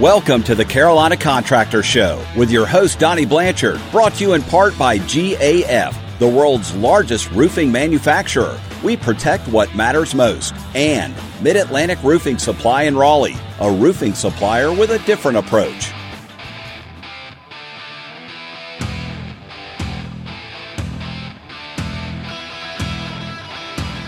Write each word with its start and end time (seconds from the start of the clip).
Welcome 0.00 0.42
to 0.42 0.54
the 0.54 0.66
Carolina 0.66 1.16
Contractor 1.16 1.82
Show 1.82 2.22
with 2.36 2.50
your 2.50 2.66
host, 2.66 2.98
Donnie 2.98 3.24
Blanchard, 3.24 3.80
brought 3.90 4.12
to 4.16 4.24
you 4.24 4.34
in 4.34 4.42
part 4.42 4.76
by 4.76 4.98
GAF, 4.98 6.18
the 6.18 6.28
world's 6.28 6.74
largest 6.74 7.30
roofing 7.30 7.72
manufacturer. 7.72 8.60
We 8.84 8.98
protect 8.98 9.48
what 9.48 9.74
matters 9.74 10.14
most. 10.14 10.54
And 10.74 11.14
Mid 11.40 11.56
Atlantic 11.56 11.98
Roofing 12.02 12.36
Supply 12.36 12.82
in 12.82 12.94
Raleigh, 12.94 13.38
a 13.58 13.72
roofing 13.72 14.12
supplier 14.12 14.70
with 14.70 14.90
a 14.90 14.98
different 15.06 15.38
approach. 15.38 15.90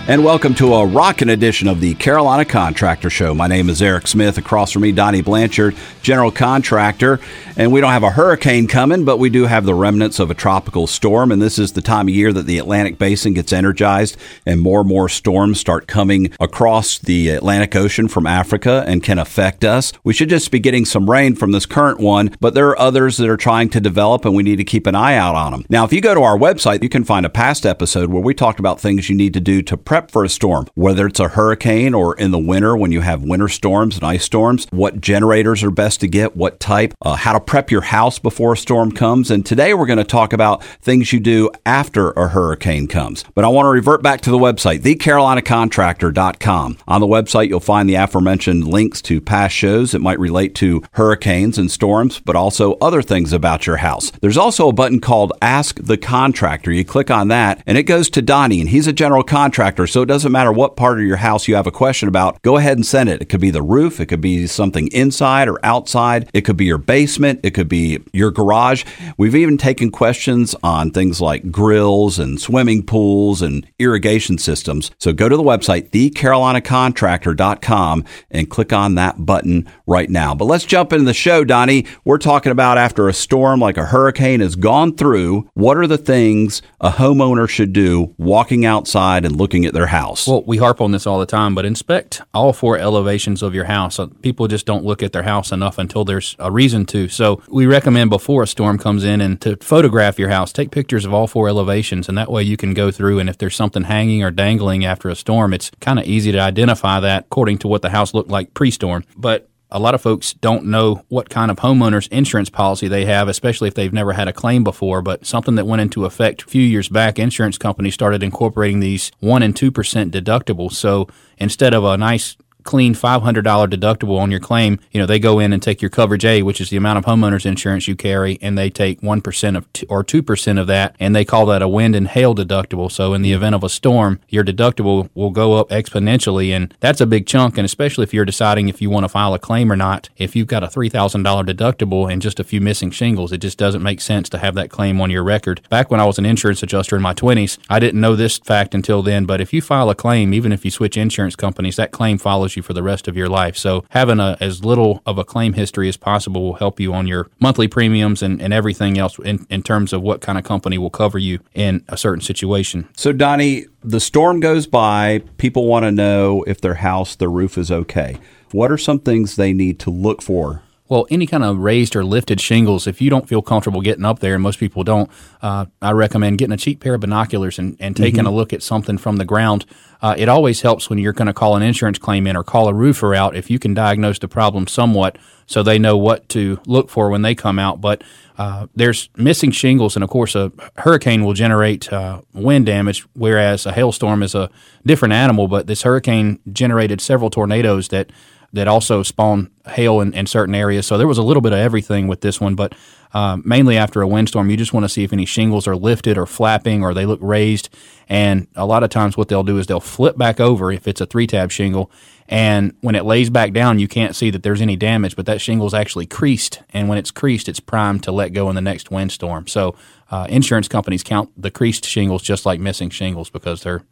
And 0.08 0.24
welcome 0.24 0.54
to 0.54 0.72
a 0.72 0.86
rockin' 0.86 1.28
edition 1.28 1.68
of 1.68 1.82
the 1.82 1.94
Carolina 1.94 2.46
Contractor 2.46 3.10
Show. 3.10 3.34
My 3.34 3.46
name 3.46 3.68
is 3.68 3.82
Eric 3.82 4.06
Smith. 4.06 4.38
Across 4.38 4.72
from 4.72 4.80
me, 4.80 4.90
Donnie 4.90 5.20
Blanchard, 5.20 5.76
general 6.00 6.30
contractor. 6.32 7.20
And 7.58 7.72
we 7.72 7.80
don't 7.80 7.90
have 7.90 8.04
a 8.04 8.12
hurricane 8.12 8.68
coming, 8.68 9.04
but 9.04 9.16
we 9.18 9.30
do 9.30 9.46
have 9.46 9.64
the 9.64 9.74
remnants 9.74 10.20
of 10.20 10.30
a 10.30 10.34
tropical 10.34 10.86
storm. 10.86 11.32
And 11.32 11.42
this 11.42 11.58
is 11.58 11.72
the 11.72 11.82
time 11.82 12.06
of 12.06 12.14
year 12.14 12.32
that 12.32 12.46
the 12.46 12.58
Atlantic 12.58 12.98
Basin 12.98 13.34
gets 13.34 13.52
energized 13.52 14.16
and 14.46 14.60
more 14.60 14.78
and 14.82 14.88
more 14.88 15.08
storms 15.08 15.58
start 15.58 15.88
coming 15.88 16.32
across 16.38 16.98
the 16.98 17.30
Atlantic 17.30 17.74
Ocean 17.74 18.06
from 18.06 18.28
Africa 18.28 18.84
and 18.86 19.02
can 19.02 19.18
affect 19.18 19.64
us. 19.64 19.92
We 20.04 20.14
should 20.14 20.28
just 20.28 20.52
be 20.52 20.60
getting 20.60 20.84
some 20.84 21.10
rain 21.10 21.34
from 21.34 21.50
this 21.50 21.66
current 21.66 21.98
one, 21.98 22.32
but 22.38 22.54
there 22.54 22.68
are 22.68 22.78
others 22.78 23.16
that 23.16 23.28
are 23.28 23.36
trying 23.36 23.70
to 23.70 23.80
develop 23.80 24.24
and 24.24 24.36
we 24.36 24.44
need 24.44 24.56
to 24.56 24.64
keep 24.64 24.86
an 24.86 24.94
eye 24.94 25.16
out 25.16 25.34
on 25.34 25.50
them. 25.50 25.64
Now, 25.68 25.84
if 25.84 25.92
you 25.92 26.00
go 26.00 26.14
to 26.14 26.22
our 26.22 26.38
website, 26.38 26.84
you 26.84 26.88
can 26.88 27.02
find 27.02 27.26
a 27.26 27.30
past 27.30 27.66
episode 27.66 28.10
where 28.10 28.22
we 28.22 28.34
talked 28.34 28.60
about 28.60 28.78
things 28.78 29.10
you 29.10 29.16
need 29.16 29.34
to 29.34 29.40
do 29.40 29.62
to 29.62 29.76
prep 29.76 30.12
for 30.12 30.22
a 30.22 30.28
storm, 30.28 30.68
whether 30.76 31.08
it's 31.08 31.18
a 31.18 31.26
hurricane 31.26 31.92
or 31.92 32.14
in 32.14 32.30
the 32.30 32.38
winter 32.38 32.76
when 32.76 32.92
you 32.92 33.00
have 33.00 33.24
winter 33.24 33.48
storms 33.48 33.96
and 33.96 34.04
ice 34.04 34.24
storms, 34.24 34.68
what 34.70 35.00
generators 35.00 35.64
are 35.64 35.72
best 35.72 35.98
to 36.02 36.06
get, 36.06 36.36
what 36.36 36.60
type, 36.60 36.94
uh, 37.02 37.16
how 37.16 37.32
to 37.32 37.47
prep 37.48 37.70
your 37.70 37.80
house 37.80 38.18
before 38.18 38.52
a 38.52 38.56
storm 38.56 38.92
comes. 38.92 39.30
And 39.30 39.44
today 39.44 39.72
we're 39.72 39.86
going 39.86 39.96
to 39.96 40.04
talk 40.04 40.34
about 40.34 40.62
things 40.62 41.14
you 41.14 41.18
do 41.18 41.50
after 41.64 42.10
a 42.10 42.28
hurricane 42.28 42.86
comes. 42.86 43.24
But 43.34 43.46
I 43.46 43.48
want 43.48 43.64
to 43.64 43.70
revert 43.70 44.02
back 44.02 44.20
to 44.20 44.30
the 44.30 44.36
website, 44.36 44.80
thecarolinacontractor.com. 44.80 46.78
On 46.86 47.00
the 47.00 47.06
website, 47.06 47.48
you'll 47.48 47.60
find 47.60 47.88
the 47.88 47.94
aforementioned 47.94 48.68
links 48.68 49.00
to 49.02 49.22
past 49.22 49.54
shows 49.54 49.92
that 49.92 50.00
might 50.00 50.18
relate 50.18 50.54
to 50.56 50.82
hurricanes 50.92 51.56
and 51.56 51.70
storms, 51.70 52.20
but 52.20 52.36
also 52.36 52.74
other 52.74 53.00
things 53.00 53.32
about 53.32 53.66
your 53.66 53.78
house. 53.78 54.10
There's 54.20 54.36
also 54.36 54.68
a 54.68 54.74
button 54.74 55.00
called 55.00 55.32
Ask 55.40 55.82
the 55.82 55.96
Contractor. 55.96 56.70
You 56.70 56.84
click 56.84 57.10
on 57.10 57.28
that 57.28 57.62
and 57.66 57.78
it 57.78 57.84
goes 57.84 58.10
to 58.10 58.20
Donnie, 58.20 58.60
and 58.60 58.68
he's 58.68 58.86
a 58.86 58.92
general 58.92 59.22
contractor. 59.22 59.86
So 59.86 60.02
it 60.02 60.06
doesn't 60.06 60.32
matter 60.32 60.52
what 60.52 60.76
part 60.76 60.98
of 60.98 61.06
your 61.06 61.16
house 61.16 61.48
you 61.48 61.54
have 61.54 61.66
a 61.66 61.70
question 61.70 62.10
about, 62.10 62.42
go 62.42 62.58
ahead 62.58 62.76
and 62.76 62.84
send 62.84 63.08
it. 63.08 63.22
It 63.22 63.30
could 63.30 63.40
be 63.40 63.50
the 63.50 63.62
roof, 63.62 64.00
it 64.00 64.06
could 64.06 64.20
be 64.20 64.46
something 64.46 64.88
inside 64.88 65.48
or 65.48 65.58
outside, 65.64 66.28
it 66.34 66.42
could 66.42 66.58
be 66.58 66.66
your 66.66 66.76
basement, 66.76 67.37
it 67.42 67.54
could 67.54 67.68
be 67.68 67.98
your 68.12 68.30
garage. 68.30 68.84
We've 69.16 69.34
even 69.34 69.56
taken 69.58 69.90
questions 69.90 70.54
on 70.62 70.90
things 70.90 71.20
like 71.20 71.50
grills 71.50 72.18
and 72.18 72.40
swimming 72.40 72.84
pools 72.84 73.42
and 73.42 73.66
irrigation 73.78 74.38
systems. 74.38 74.90
So 74.98 75.12
go 75.12 75.28
to 75.28 75.36
the 75.36 75.42
website, 75.42 75.90
thecarolinacontractor.com, 75.90 78.04
and 78.30 78.50
click 78.50 78.72
on 78.72 78.94
that 78.96 79.26
button 79.26 79.68
right 79.86 80.10
now. 80.10 80.34
But 80.34 80.46
let's 80.46 80.64
jump 80.64 80.92
into 80.92 81.04
the 81.04 81.14
show, 81.14 81.44
Donnie. 81.44 81.86
We're 82.04 82.18
talking 82.18 82.52
about 82.52 82.78
after 82.78 83.08
a 83.08 83.12
storm 83.12 83.60
like 83.60 83.76
a 83.76 83.86
hurricane 83.86 84.40
has 84.40 84.56
gone 84.56 84.96
through, 84.96 85.48
what 85.54 85.76
are 85.76 85.86
the 85.86 85.98
things 85.98 86.62
a 86.80 86.90
homeowner 86.90 87.48
should 87.48 87.72
do 87.72 88.14
walking 88.18 88.64
outside 88.64 89.24
and 89.24 89.36
looking 89.36 89.64
at 89.64 89.74
their 89.74 89.86
house. 89.86 90.26
Well, 90.26 90.44
we 90.46 90.58
harp 90.58 90.80
on 90.80 90.92
this 90.92 91.06
all 91.06 91.18
the 91.18 91.26
time, 91.26 91.54
but 91.54 91.64
inspect 91.64 92.22
all 92.32 92.52
four 92.52 92.78
elevations 92.78 93.42
of 93.42 93.54
your 93.54 93.64
house. 93.64 93.98
Uh, 93.98 94.06
people 94.22 94.48
just 94.48 94.66
don't 94.66 94.84
look 94.84 95.02
at 95.02 95.12
their 95.12 95.22
house 95.22 95.52
enough 95.52 95.78
until 95.78 96.04
there's 96.04 96.36
a 96.38 96.50
reason 96.50 96.86
to. 96.86 97.08
So 97.08 97.27
we 97.48 97.66
recommend 97.66 98.10
before 98.10 98.42
a 98.42 98.46
storm 98.46 98.78
comes 98.78 99.04
in 99.04 99.20
and 99.20 99.40
to 99.40 99.56
photograph 99.56 100.18
your 100.18 100.28
house, 100.28 100.52
take 100.52 100.70
pictures 100.70 101.04
of 101.04 101.14
all 101.14 101.26
four 101.26 101.48
elevations, 101.48 102.08
and 102.08 102.18
that 102.18 102.30
way 102.30 102.42
you 102.42 102.56
can 102.56 102.74
go 102.74 102.90
through 102.90 103.18
and 103.18 103.28
if 103.28 103.38
there's 103.38 103.56
something 103.56 103.84
hanging 103.84 104.22
or 104.22 104.30
dangling 104.30 104.84
after 104.84 105.08
a 105.08 105.16
storm, 105.16 105.54
it's 105.54 105.70
kind 105.80 105.98
of 105.98 106.04
easy 106.06 106.32
to 106.32 106.40
identify 106.40 107.00
that 107.00 107.24
according 107.24 107.58
to 107.58 107.68
what 107.68 107.82
the 107.82 107.90
house 107.90 108.14
looked 108.14 108.30
like 108.30 108.54
pre-storm. 108.54 109.04
But 109.16 109.48
a 109.70 109.78
lot 109.78 109.94
of 109.94 110.00
folks 110.00 110.32
don't 110.32 110.64
know 110.64 111.04
what 111.08 111.28
kind 111.28 111.50
of 111.50 111.58
homeowners 111.58 112.08
insurance 112.08 112.48
policy 112.48 112.88
they 112.88 113.04
have, 113.04 113.28
especially 113.28 113.68
if 113.68 113.74
they've 113.74 113.92
never 113.92 114.14
had 114.14 114.28
a 114.28 114.32
claim 114.32 114.64
before. 114.64 115.02
But 115.02 115.26
something 115.26 115.56
that 115.56 115.66
went 115.66 115.82
into 115.82 116.06
effect 116.06 116.42
a 116.42 116.46
few 116.46 116.62
years 116.62 116.88
back, 116.88 117.18
insurance 117.18 117.58
companies 117.58 117.94
started 117.94 118.22
incorporating 118.22 118.80
these 118.80 119.12
1% 119.22 119.44
and 119.44 119.54
2% 119.54 120.10
deductibles. 120.10 120.72
So 120.72 121.08
instead 121.36 121.74
of 121.74 121.84
a 121.84 121.98
nice 121.98 122.36
clean 122.64 122.94
$500 122.94 123.42
deductible 123.42 124.18
on 124.18 124.30
your 124.30 124.40
claim, 124.40 124.78
you 124.92 125.00
know, 125.00 125.06
they 125.06 125.18
go 125.18 125.38
in 125.38 125.52
and 125.52 125.62
take 125.62 125.80
your 125.80 125.88
coverage 125.90 126.24
A, 126.24 126.42
which 126.42 126.60
is 126.60 126.70
the 126.70 126.76
amount 126.76 126.98
of 126.98 127.04
homeowners 127.04 127.46
insurance 127.46 127.88
you 127.88 127.96
carry, 127.96 128.38
and 128.42 128.58
they 128.58 128.68
take 128.70 129.00
1% 129.00 129.56
of 129.56 129.72
t- 129.72 129.86
or 129.88 130.04
2% 130.04 130.60
of 130.60 130.66
that, 130.66 130.94
and 131.00 131.16
they 131.16 131.24
call 131.24 131.46
that 131.46 131.62
a 131.62 131.68
wind 131.68 131.96
and 131.96 132.08
hail 132.08 132.34
deductible. 132.34 132.90
So 132.90 133.14
in 133.14 133.22
the 133.22 133.32
event 133.32 133.54
of 133.54 133.64
a 133.64 133.68
storm, 133.68 134.20
your 134.28 134.44
deductible 134.44 135.08
will 135.14 135.30
go 135.30 135.54
up 135.54 135.70
exponentially, 135.70 136.50
and 136.50 136.74
that's 136.80 137.00
a 137.00 137.06
big 137.06 137.26
chunk. 137.26 137.56
And 137.56 137.64
especially 137.64 138.02
if 138.02 138.12
you're 138.12 138.24
deciding 138.24 138.68
if 138.68 138.82
you 138.82 138.90
want 138.90 139.04
to 139.04 139.08
file 139.08 139.32
a 139.34 139.38
claim 139.38 139.72
or 139.72 139.76
not, 139.76 140.10
if 140.16 140.36
you've 140.36 140.46
got 140.46 140.62
a 140.62 140.68
$3,000 140.68 141.22
deductible 141.46 142.12
and 142.12 142.20
just 142.20 142.38
a 142.38 142.44
few 142.44 142.60
missing 142.60 142.90
shingles, 142.90 143.32
it 143.32 143.38
just 143.38 143.58
doesn't 143.58 143.82
make 143.82 144.00
sense 144.00 144.28
to 144.28 144.38
have 144.38 144.54
that 144.56 144.70
claim 144.70 145.00
on 145.00 145.10
your 145.10 145.24
record. 145.24 145.62
Back 145.70 145.90
when 145.90 146.00
I 146.00 146.04
was 146.04 146.18
an 146.18 146.26
insurance 146.26 146.62
adjuster 146.62 146.96
in 146.96 147.02
my 147.02 147.14
20s, 147.14 147.58
I 147.70 147.78
didn't 147.78 148.00
know 148.00 148.14
this 148.14 148.38
fact 148.38 148.74
until 148.74 149.02
then, 149.02 149.24
but 149.24 149.40
if 149.40 149.52
you 149.52 149.62
file 149.62 149.88
a 149.88 149.94
claim, 149.94 150.34
even 150.34 150.52
if 150.52 150.64
you 150.64 150.70
switch 150.70 150.96
insurance 150.96 151.36
companies, 151.36 151.76
that 151.76 151.92
claim 151.92 152.18
follows 152.18 152.56
you 152.56 152.57
you 152.58 152.62
for 152.62 152.74
the 152.74 152.82
rest 152.82 153.08
of 153.08 153.16
your 153.16 153.28
life. 153.28 153.56
So 153.56 153.84
having 153.90 154.20
a, 154.20 154.36
as 154.40 154.64
little 154.64 155.02
of 155.06 155.16
a 155.16 155.24
claim 155.24 155.54
history 155.54 155.88
as 155.88 155.96
possible 155.96 156.42
will 156.42 156.54
help 156.54 156.78
you 156.78 156.92
on 156.92 157.06
your 157.06 157.28
monthly 157.40 157.68
premiums 157.68 158.22
and, 158.22 158.42
and 158.42 158.52
everything 158.52 158.98
else 158.98 159.18
in, 159.18 159.46
in 159.48 159.62
terms 159.62 159.92
of 159.92 160.02
what 160.02 160.20
kind 160.20 160.36
of 160.36 160.44
company 160.44 160.76
will 160.76 160.90
cover 160.90 161.18
you 161.18 161.40
in 161.54 161.84
a 161.88 161.96
certain 161.96 162.22
situation. 162.22 162.86
So 162.96 163.12
Donnie, 163.12 163.64
the 163.82 164.00
storm 164.00 164.40
goes 164.40 164.66
by. 164.66 165.22
People 165.38 165.66
want 165.66 165.84
to 165.84 165.92
know 165.92 166.42
if 166.46 166.60
their 166.60 166.74
house, 166.74 167.16
their 167.16 167.30
roof 167.30 167.56
is 167.56 167.70
okay. 167.70 168.18
What 168.50 168.70
are 168.70 168.78
some 168.78 168.98
things 168.98 169.36
they 169.36 169.52
need 169.52 169.78
to 169.80 169.90
look 169.90 170.22
for 170.22 170.62
well, 170.88 171.06
any 171.10 171.26
kind 171.26 171.44
of 171.44 171.58
raised 171.58 171.94
or 171.94 172.04
lifted 172.04 172.40
shingles, 172.40 172.86
if 172.86 173.00
you 173.00 173.10
don't 173.10 173.28
feel 173.28 173.42
comfortable 173.42 173.80
getting 173.80 174.04
up 174.04 174.20
there, 174.20 174.34
and 174.34 174.42
most 174.42 174.58
people 174.58 174.84
don't, 174.84 175.10
uh, 175.42 175.66
I 175.82 175.92
recommend 175.92 176.38
getting 176.38 176.52
a 176.52 176.58
cheap 176.58 176.80
pair 176.80 176.94
of 176.94 177.00
binoculars 177.00 177.58
and, 177.58 177.76
and 177.78 177.96
taking 177.96 178.20
mm-hmm. 178.20 178.28
a 178.28 178.30
look 178.30 178.52
at 178.52 178.62
something 178.62 178.98
from 178.98 179.16
the 179.16 179.24
ground. 179.24 179.66
Uh, 180.00 180.14
it 180.16 180.28
always 180.28 180.62
helps 180.62 180.88
when 180.88 180.98
you're 180.98 181.12
going 181.12 181.26
to 181.26 181.34
call 181.34 181.56
an 181.56 181.62
insurance 181.62 181.98
claim 181.98 182.26
in 182.26 182.36
or 182.36 182.44
call 182.44 182.68
a 182.68 182.74
roofer 182.74 183.14
out 183.14 183.36
if 183.36 183.50
you 183.50 183.58
can 183.58 183.74
diagnose 183.74 184.18
the 184.18 184.28
problem 184.28 184.66
somewhat 184.66 185.18
so 185.46 185.62
they 185.62 185.78
know 185.78 185.96
what 185.96 186.28
to 186.28 186.60
look 186.66 186.88
for 186.88 187.10
when 187.10 187.22
they 187.22 187.34
come 187.34 187.58
out. 187.58 187.80
But 187.80 188.02
uh, 188.36 188.68
there's 188.74 189.08
missing 189.16 189.50
shingles, 189.50 189.96
and 189.96 190.04
of 190.04 190.10
course, 190.10 190.34
a 190.34 190.52
hurricane 190.76 191.24
will 191.24 191.32
generate 191.32 191.92
uh, 191.92 192.20
wind 192.32 192.66
damage, 192.66 193.04
whereas 193.14 193.66
a 193.66 193.72
hailstorm 193.72 194.22
is 194.22 194.34
a 194.34 194.50
different 194.86 195.14
animal. 195.14 195.48
But 195.48 195.66
this 195.66 195.82
hurricane 195.82 196.38
generated 196.52 197.00
several 197.00 197.30
tornadoes 197.30 197.88
that 197.88 198.10
that 198.52 198.66
also 198.66 199.02
spawn 199.02 199.50
hail 199.66 200.00
in, 200.00 200.14
in, 200.14 200.26
certain 200.26 200.54
areas. 200.54 200.86
So 200.86 200.96
there 200.96 201.06
was 201.06 201.18
a 201.18 201.22
little 201.22 201.42
bit 201.42 201.52
of 201.52 201.58
everything 201.58 202.08
with 202.08 202.22
this 202.22 202.40
one, 202.40 202.54
but 202.54 202.74
uh, 203.12 203.38
mainly 203.44 203.76
after 203.76 204.00
a 204.00 204.08
windstorm, 204.08 204.50
you 204.50 204.56
just 204.56 204.72
want 204.72 204.84
to 204.84 204.88
see 204.88 205.04
if 205.04 205.12
any 205.12 205.26
shingles 205.26 205.66
are 205.66 205.76
lifted 205.76 206.16
or 206.16 206.26
flapping 206.26 206.82
or 206.82 206.94
they 206.94 207.06
look 207.06 207.20
raised. 207.22 207.68
And 208.08 208.46
a 208.56 208.66
lot 208.66 208.82
of 208.82 208.90
times, 208.90 209.16
what 209.16 209.28
they'll 209.28 209.42
do 209.42 209.58
is 209.58 209.66
they'll 209.66 209.80
flip 209.80 210.16
back 210.16 210.40
over 210.40 210.72
if 210.72 210.88
it's 210.88 211.00
a 211.00 211.06
three 211.06 211.26
tab 211.26 211.50
shingle. 211.50 211.90
And 212.28 212.74
when 212.80 212.94
it 212.94 213.04
lays 213.04 213.30
back 213.30 213.52
down, 213.52 213.78
you 213.78 213.88
can't 213.88 214.14
see 214.14 214.30
that 214.30 214.42
there's 214.42 214.60
any 214.60 214.76
damage, 214.76 215.16
but 215.16 215.24
that 215.26 215.40
shingle's 215.40 215.72
actually 215.72 216.06
creased. 216.06 216.60
And 216.70 216.88
when 216.88 216.98
it's 216.98 217.10
creased, 217.10 217.48
it's 217.48 217.60
primed 217.60 218.02
to 218.02 218.12
let 218.12 218.34
go 218.34 218.50
in 218.50 218.54
the 218.54 218.60
next 218.60 218.90
windstorm. 218.90 219.46
So 219.46 219.74
uh, 220.10 220.26
insurance 220.28 220.68
companies 220.68 221.02
count 221.02 221.30
the 221.40 221.50
creased 221.50 221.86
shingles 221.86 222.22
just 222.22 222.44
like 222.44 222.60
missing 222.60 222.90
shingles 222.90 223.30
because 223.30 223.62
they're 223.62 223.82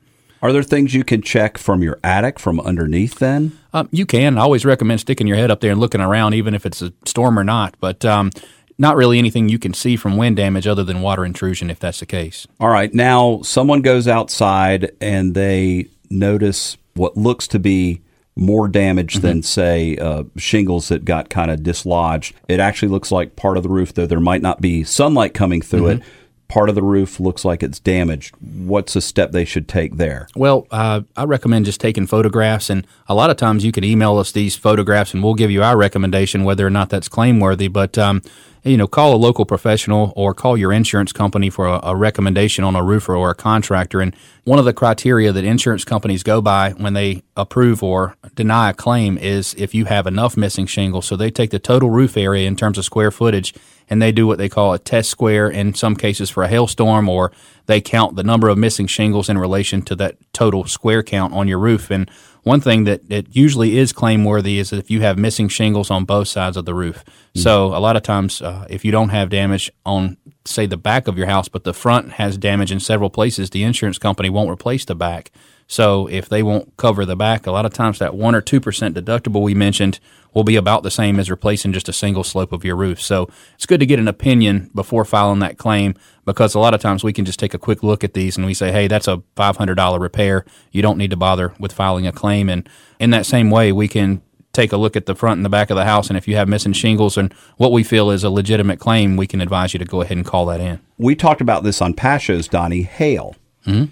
are 0.42 0.52
there 0.52 0.62
things 0.62 0.94
you 0.94 1.04
can 1.04 1.22
check 1.22 1.58
from 1.58 1.82
your 1.82 1.98
attic 2.04 2.38
from 2.38 2.60
underneath 2.60 3.18
then? 3.18 3.58
Um, 3.72 3.88
you 3.90 4.06
can. 4.06 4.38
I 4.38 4.42
always 4.42 4.64
recommend 4.64 5.00
sticking 5.00 5.26
your 5.26 5.36
head 5.36 5.50
up 5.50 5.60
there 5.60 5.70
and 5.70 5.80
looking 5.80 6.00
around, 6.00 6.34
even 6.34 6.54
if 6.54 6.66
it's 6.66 6.82
a 6.82 6.92
storm 7.04 7.38
or 7.38 7.44
not. 7.44 7.74
But 7.80 8.04
um, 8.04 8.30
not 8.78 8.96
really 8.96 9.18
anything 9.18 9.48
you 9.48 9.58
can 9.58 9.74
see 9.74 9.96
from 9.96 10.16
wind 10.16 10.36
damage 10.36 10.66
other 10.66 10.84
than 10.84 11.00
water 11.00 11.24
intrusion, 11.24 11.70
if 11.70 11.78
that's 11.78 12.00
the 12.00 12.06
case. 12.06 12.46
All 12.60 12.68
right. 12.68 12.92
Now, 12.92 13.40
someone 13.42 13.82
goes 13.82 14.06
outside 14.06 14.92
and 15.00 15.34
they 15.34 15.88
notice 16.10 16.76
what 16.94 17.16
looks 17.16 17.48
to 17.48 17.58
be 17.58 18.02
more 18.36 18.68
damage 18.68 19.14
mm-hmm. 19.14 19.26
than, 19.26 19.42
say, 19.42 19.96
uh, 19.96 20.24
shingles 20.36 20.88
that 20.88 21.06
got 21.06 21.30
kind 21.30 21.50
of 21.50 21.62
dislodged. 21.62 22.34
It 22.48 22.60
actually 22.60 22.88
looks 22.88 23.10
like 23.10 23.36
part 23.36 23.56
of 23.56 23.62
the 23.62 23.70
roof, 23.70 23.94
though 23.94 24.06
there 24.06 24.20
might 24.20 24.42
not 24.42 24.60
be 24.60 24.84
sunlight 24.84 25.32
coming 25.32 25.62
through 25.62 25.82
mm-hmm. 25.82 26.02
it 26.02 26.08
part 26.48 26.68
of 26.68 26.74
the 26.74 26.82
roof 26.82 27.18
looks 27.20 27.44
like 27.44 27.62
it's 27.62 27.78
damaged. 27.78 28.34
What's 28.40 28.96
a 28.96 29.00
step 29.00 29.32
they 29.32 29.44
should 29.44 29.68
take 29.68 29.96
there? 29.96 30.28
Well, 30.34 30.66
uh, 30.70 31.02
I 31.16 31.24
recommend 31.24 31.64
just 31.64 31.80
taking 31.80 32.06
photographs, 32.06 32.70
and 32.70 32.86
a 33.08 33.14
lot 33.14 33.30
of 33.30 33.36
times 33.36 33.64
you 33.64 33.72
can 33.72 33.84
email 33.84 34.18
us 34.18 34.32
these 34.32 34.56
photographs, 34.56 35.14
and 35.14 35.22
we'll 35.22 35.34
give 35.34 35.50
you 35.50 35.62
our 35.62 35.76
recommendation 35.76 36.44
whether 36.44 36.66
or 36.66 36.70
not 36.70 36.90
that's 36.90 37.08
claim 37.08 37.40
worthy. 37.40 37.68
But 37.68 37.98
um, 37.98 38.22
you 38.66 38.76
know, 38.76 38.88
call 38.88 39.14
a 39.14 39.16
local 39.16 39.46
professional 39.46 40.12
or 40.16 40.34
call 40.34 40.56
your 40.56 40.72
insurance 40.72 41.12
company 41.12 41.48
for 41.48 41.68
a, 41.68 41.80
a, 41.84 41.96
recommendation 41.96 42.64
on 42.64 42.74
a 42.74 42.82
roofer 42.82 43.14
or 43.14 43.30
a 43.30 43.34
contractor. 43.34 44.00
And 44.00 44.14
one 44.42 44.58
of 44.58 44.64
the 44.64 44.72
criteria 44.72 45.30
that 45.30 45.44
insurance 45.44 45.84
companies 45.84 46.24
go 46.24 46.40
by 46.40 46.72
when 46.72 46.92
they 46.92 47.22
approve 47.36 47.82
or 47.82 48.16
deny 48.34 48.70
a 48.70 48.74
claim 48.74 49.18
is 49.18 49.54
if 49.56 49.72
you 49.72 49.84
have 49.84 50.06
enough 50.06 50.36
missing 50.36 50.66
shingles. 50.66 51.06
So 51.06 51.14
they 51.14 51.30
take 51.30 51.50
the 51.50 51.60
total 51.60 51.90
roof 51.90 52.16
area 52.16 52.48
in 52.48 52.56
terms 52.56 52.76
of 52.76 52.84
square 52.84 53.12
footage 53.12 53.54
and 53.88 54.02
they 54.02 54.10
do 54.10 54.26
what 54.26 54.38
they 54.38 54.48
call 54.48 54.72
a 54.72 54.80
test 54.80 55.10
square 55.10 55.48
in 55.48 55.72
some 55.74 55.94
cases 55.94 56.28
for 56.28 56.42
a 56.42 56.48
hailstorm 56.48 57.08
or 57.08 57.30
they 57.66 57.80
count 57.80 58.16
the 58.16 58.24
number 58.24 58.48
of 58.48 58.58
missing 58.58 58.88
shingles 58.88 59.28
in 59.28 59.38
relation 59.38 59.80
to 59.82 59.94
that 59.94 60.16
total 60.32 60.64
square 60.64 61.04
count 61.04 61.32
on 61.32 61.46
your 61.46 61.60
roof. 61.60 61.90
And 61.90 62.10
one 62.46 62.60
thing 62.60 62.84
that 62.84 63.00
it 63.10 63.26
usually 63.34 63.76
is 63.76 63.92
claim 63.92 64.24
worthy 64.24 64.60
is 64.60 64.72
if 64.72 64.88
you 64.88 65.00
have 65.00 65.18
missing 65.18 65.48
shingles 65.48 65.90
on 65.90 66.04
both 66.04 66.28
sides 66.28 66.56
of 66.56 66.64
the 66.64 66.74
roof. 66.74 67.04
Mm-hmm. 67.04 67.40
So 67.40 67.76
a 67.76 67.80
lot 67.80 67.96
of 67.96 68.04
times, 68.04 68.40
uh, 68.40 68.68
if 68.70 68.84
you 68.84 68.92
don't 68.92 69.08
have 69.08 69.30
damage 69.30 69.68
on, 69.84 70.16
say, 70.44 70.64
the 70.66 70.76
back 70.76 71.08
of 71.08 71.18
your 71.18 71.26
house, 71.26 71.48
but 71.48 71.64
the 71.64 71.74
front 71.74 72.12
has 72.12 72.38
damage 72.38 72.70
in 72.70 72.78
several 72.78 73.10
places, 73.10 73.50
the 73.50 73.64
insurance 73.64 73.98
company 73.98 74.30
won't 74.30 74.48
replace 74.48 74.84
the 74.84 74.94
back. 74.94 75.32
So 75.66 76.06
if 76.06 76.28
they 76.28 76.42
won't 76.42 76.76
cover 76.76 77.04
the 77.04 77.16
back, 77.16 77.46
a 77.46 77.50
lot 77.50 77.66
of 77.66 77.72
times 77.72 77.98
that 77.98 78.14
one 78.14 78.34
or 78.34 78.40
two 78.40 78.60
percent 78.60 78.94
deductible 78.94 79.42
we 79.42 79.54
mentioned 79.54 79.98
will 80.32 80.44
be 80.44 80.56
about 80.56 80.82
the 80.82 80.90
same 80.90 81.18
as 81.18 81.30
replacing 81.30 81.72
just 81.72 81.88
a 81.88 81.92
single 81.92 82.22
slope 82.22 82.52
of 82.52 82.64
your 82.64 82.76
roof. 82.76 83.00
So 83.00 83.28
it's 83.54 83.66
good 83.66 83.80
to 83.80 83.86
get 83.86 83.98
an 83.98 84.06
opinion 84.06 84.70
before 84.74 85.04
filing 85.04 85.38
that 85.40 85.56
claim 85.56 85.94
because 86.24 86.54
a 86.54 86.58
lot 86.58 86.74
of 86.74 86.80
times 86.80 87.02
we 87.02 87.12
can 87.12 87.24
just 87.24 87.40
take 87.40 87.54
a 87.54 87.58
quick 87.58 87.82
look 87.82 88.04
at 88.04 88.12
these 88.12 88.36
and 88.36 88.44
we 88.44 88.52
say, 88.52 88.70
hey, 88.70 88.86
that's 88.86 89.08
a 89.08 89.22
$500 89.36 89.98
repair. 89.98 90.44
You 90.72 90.82
don't 90.82 90.98
need 90.98 91.10
to 91.10 91.16
bother 91.16 91.54
with 91.58 91.72
filing 91.72 92.06
a 92.06 92.12
claim. 92.12 92.50
And 92.50 92.68
in 93.00 93.10
that 93.10 93.24
same 93.24 93.50
way, 93.50 93.72
we 93.72 93.88
can 93.88 94.20
take 94.52 94.72
a 94.72 94.76
look 94.76 94.94
at 94.94 95.06
the 95.06 95.14
front 95.14 95.38
and 95.38 95.44
the 95.44 95.50
back 95.50 95.70
of 95.70 95.76
the 95.76 95.84
house. 95.84 96.08
And 96.08 96.18
if 96.18 96.28
you 96.28 96.36
have 96.36 96.48
missing 96.48 96.74
shingles 96.74 97.16
and 97.16 97.32
what 97.56 97.72
we 97.72 97.82
feel 97.82 98.10
is 98.10 98.22
a 98.22 98.30
legitimate 98.30 98.78
claim, 98.78 99.16
we 99.16 99.26
can 99.26 99.40
advise 99.40 99.72
you 99.72 99.78
to 99.78 99.84
go 99.86 100.02
ahead 100.02 100.18
and 100.18 100.26
call 100.26 100.46
that 100.46 100.60
in. 100.60 100.80
We 100.98 101.16
talked 101.16 101.40
about 101.40 101.64
this 101.64 101.80
on 101.80 101.94
Pashos, 101.94 102.48
Donnie, 102.48 102.82
hail. 102.82 103.36
Mm-hmm 103.66 103.86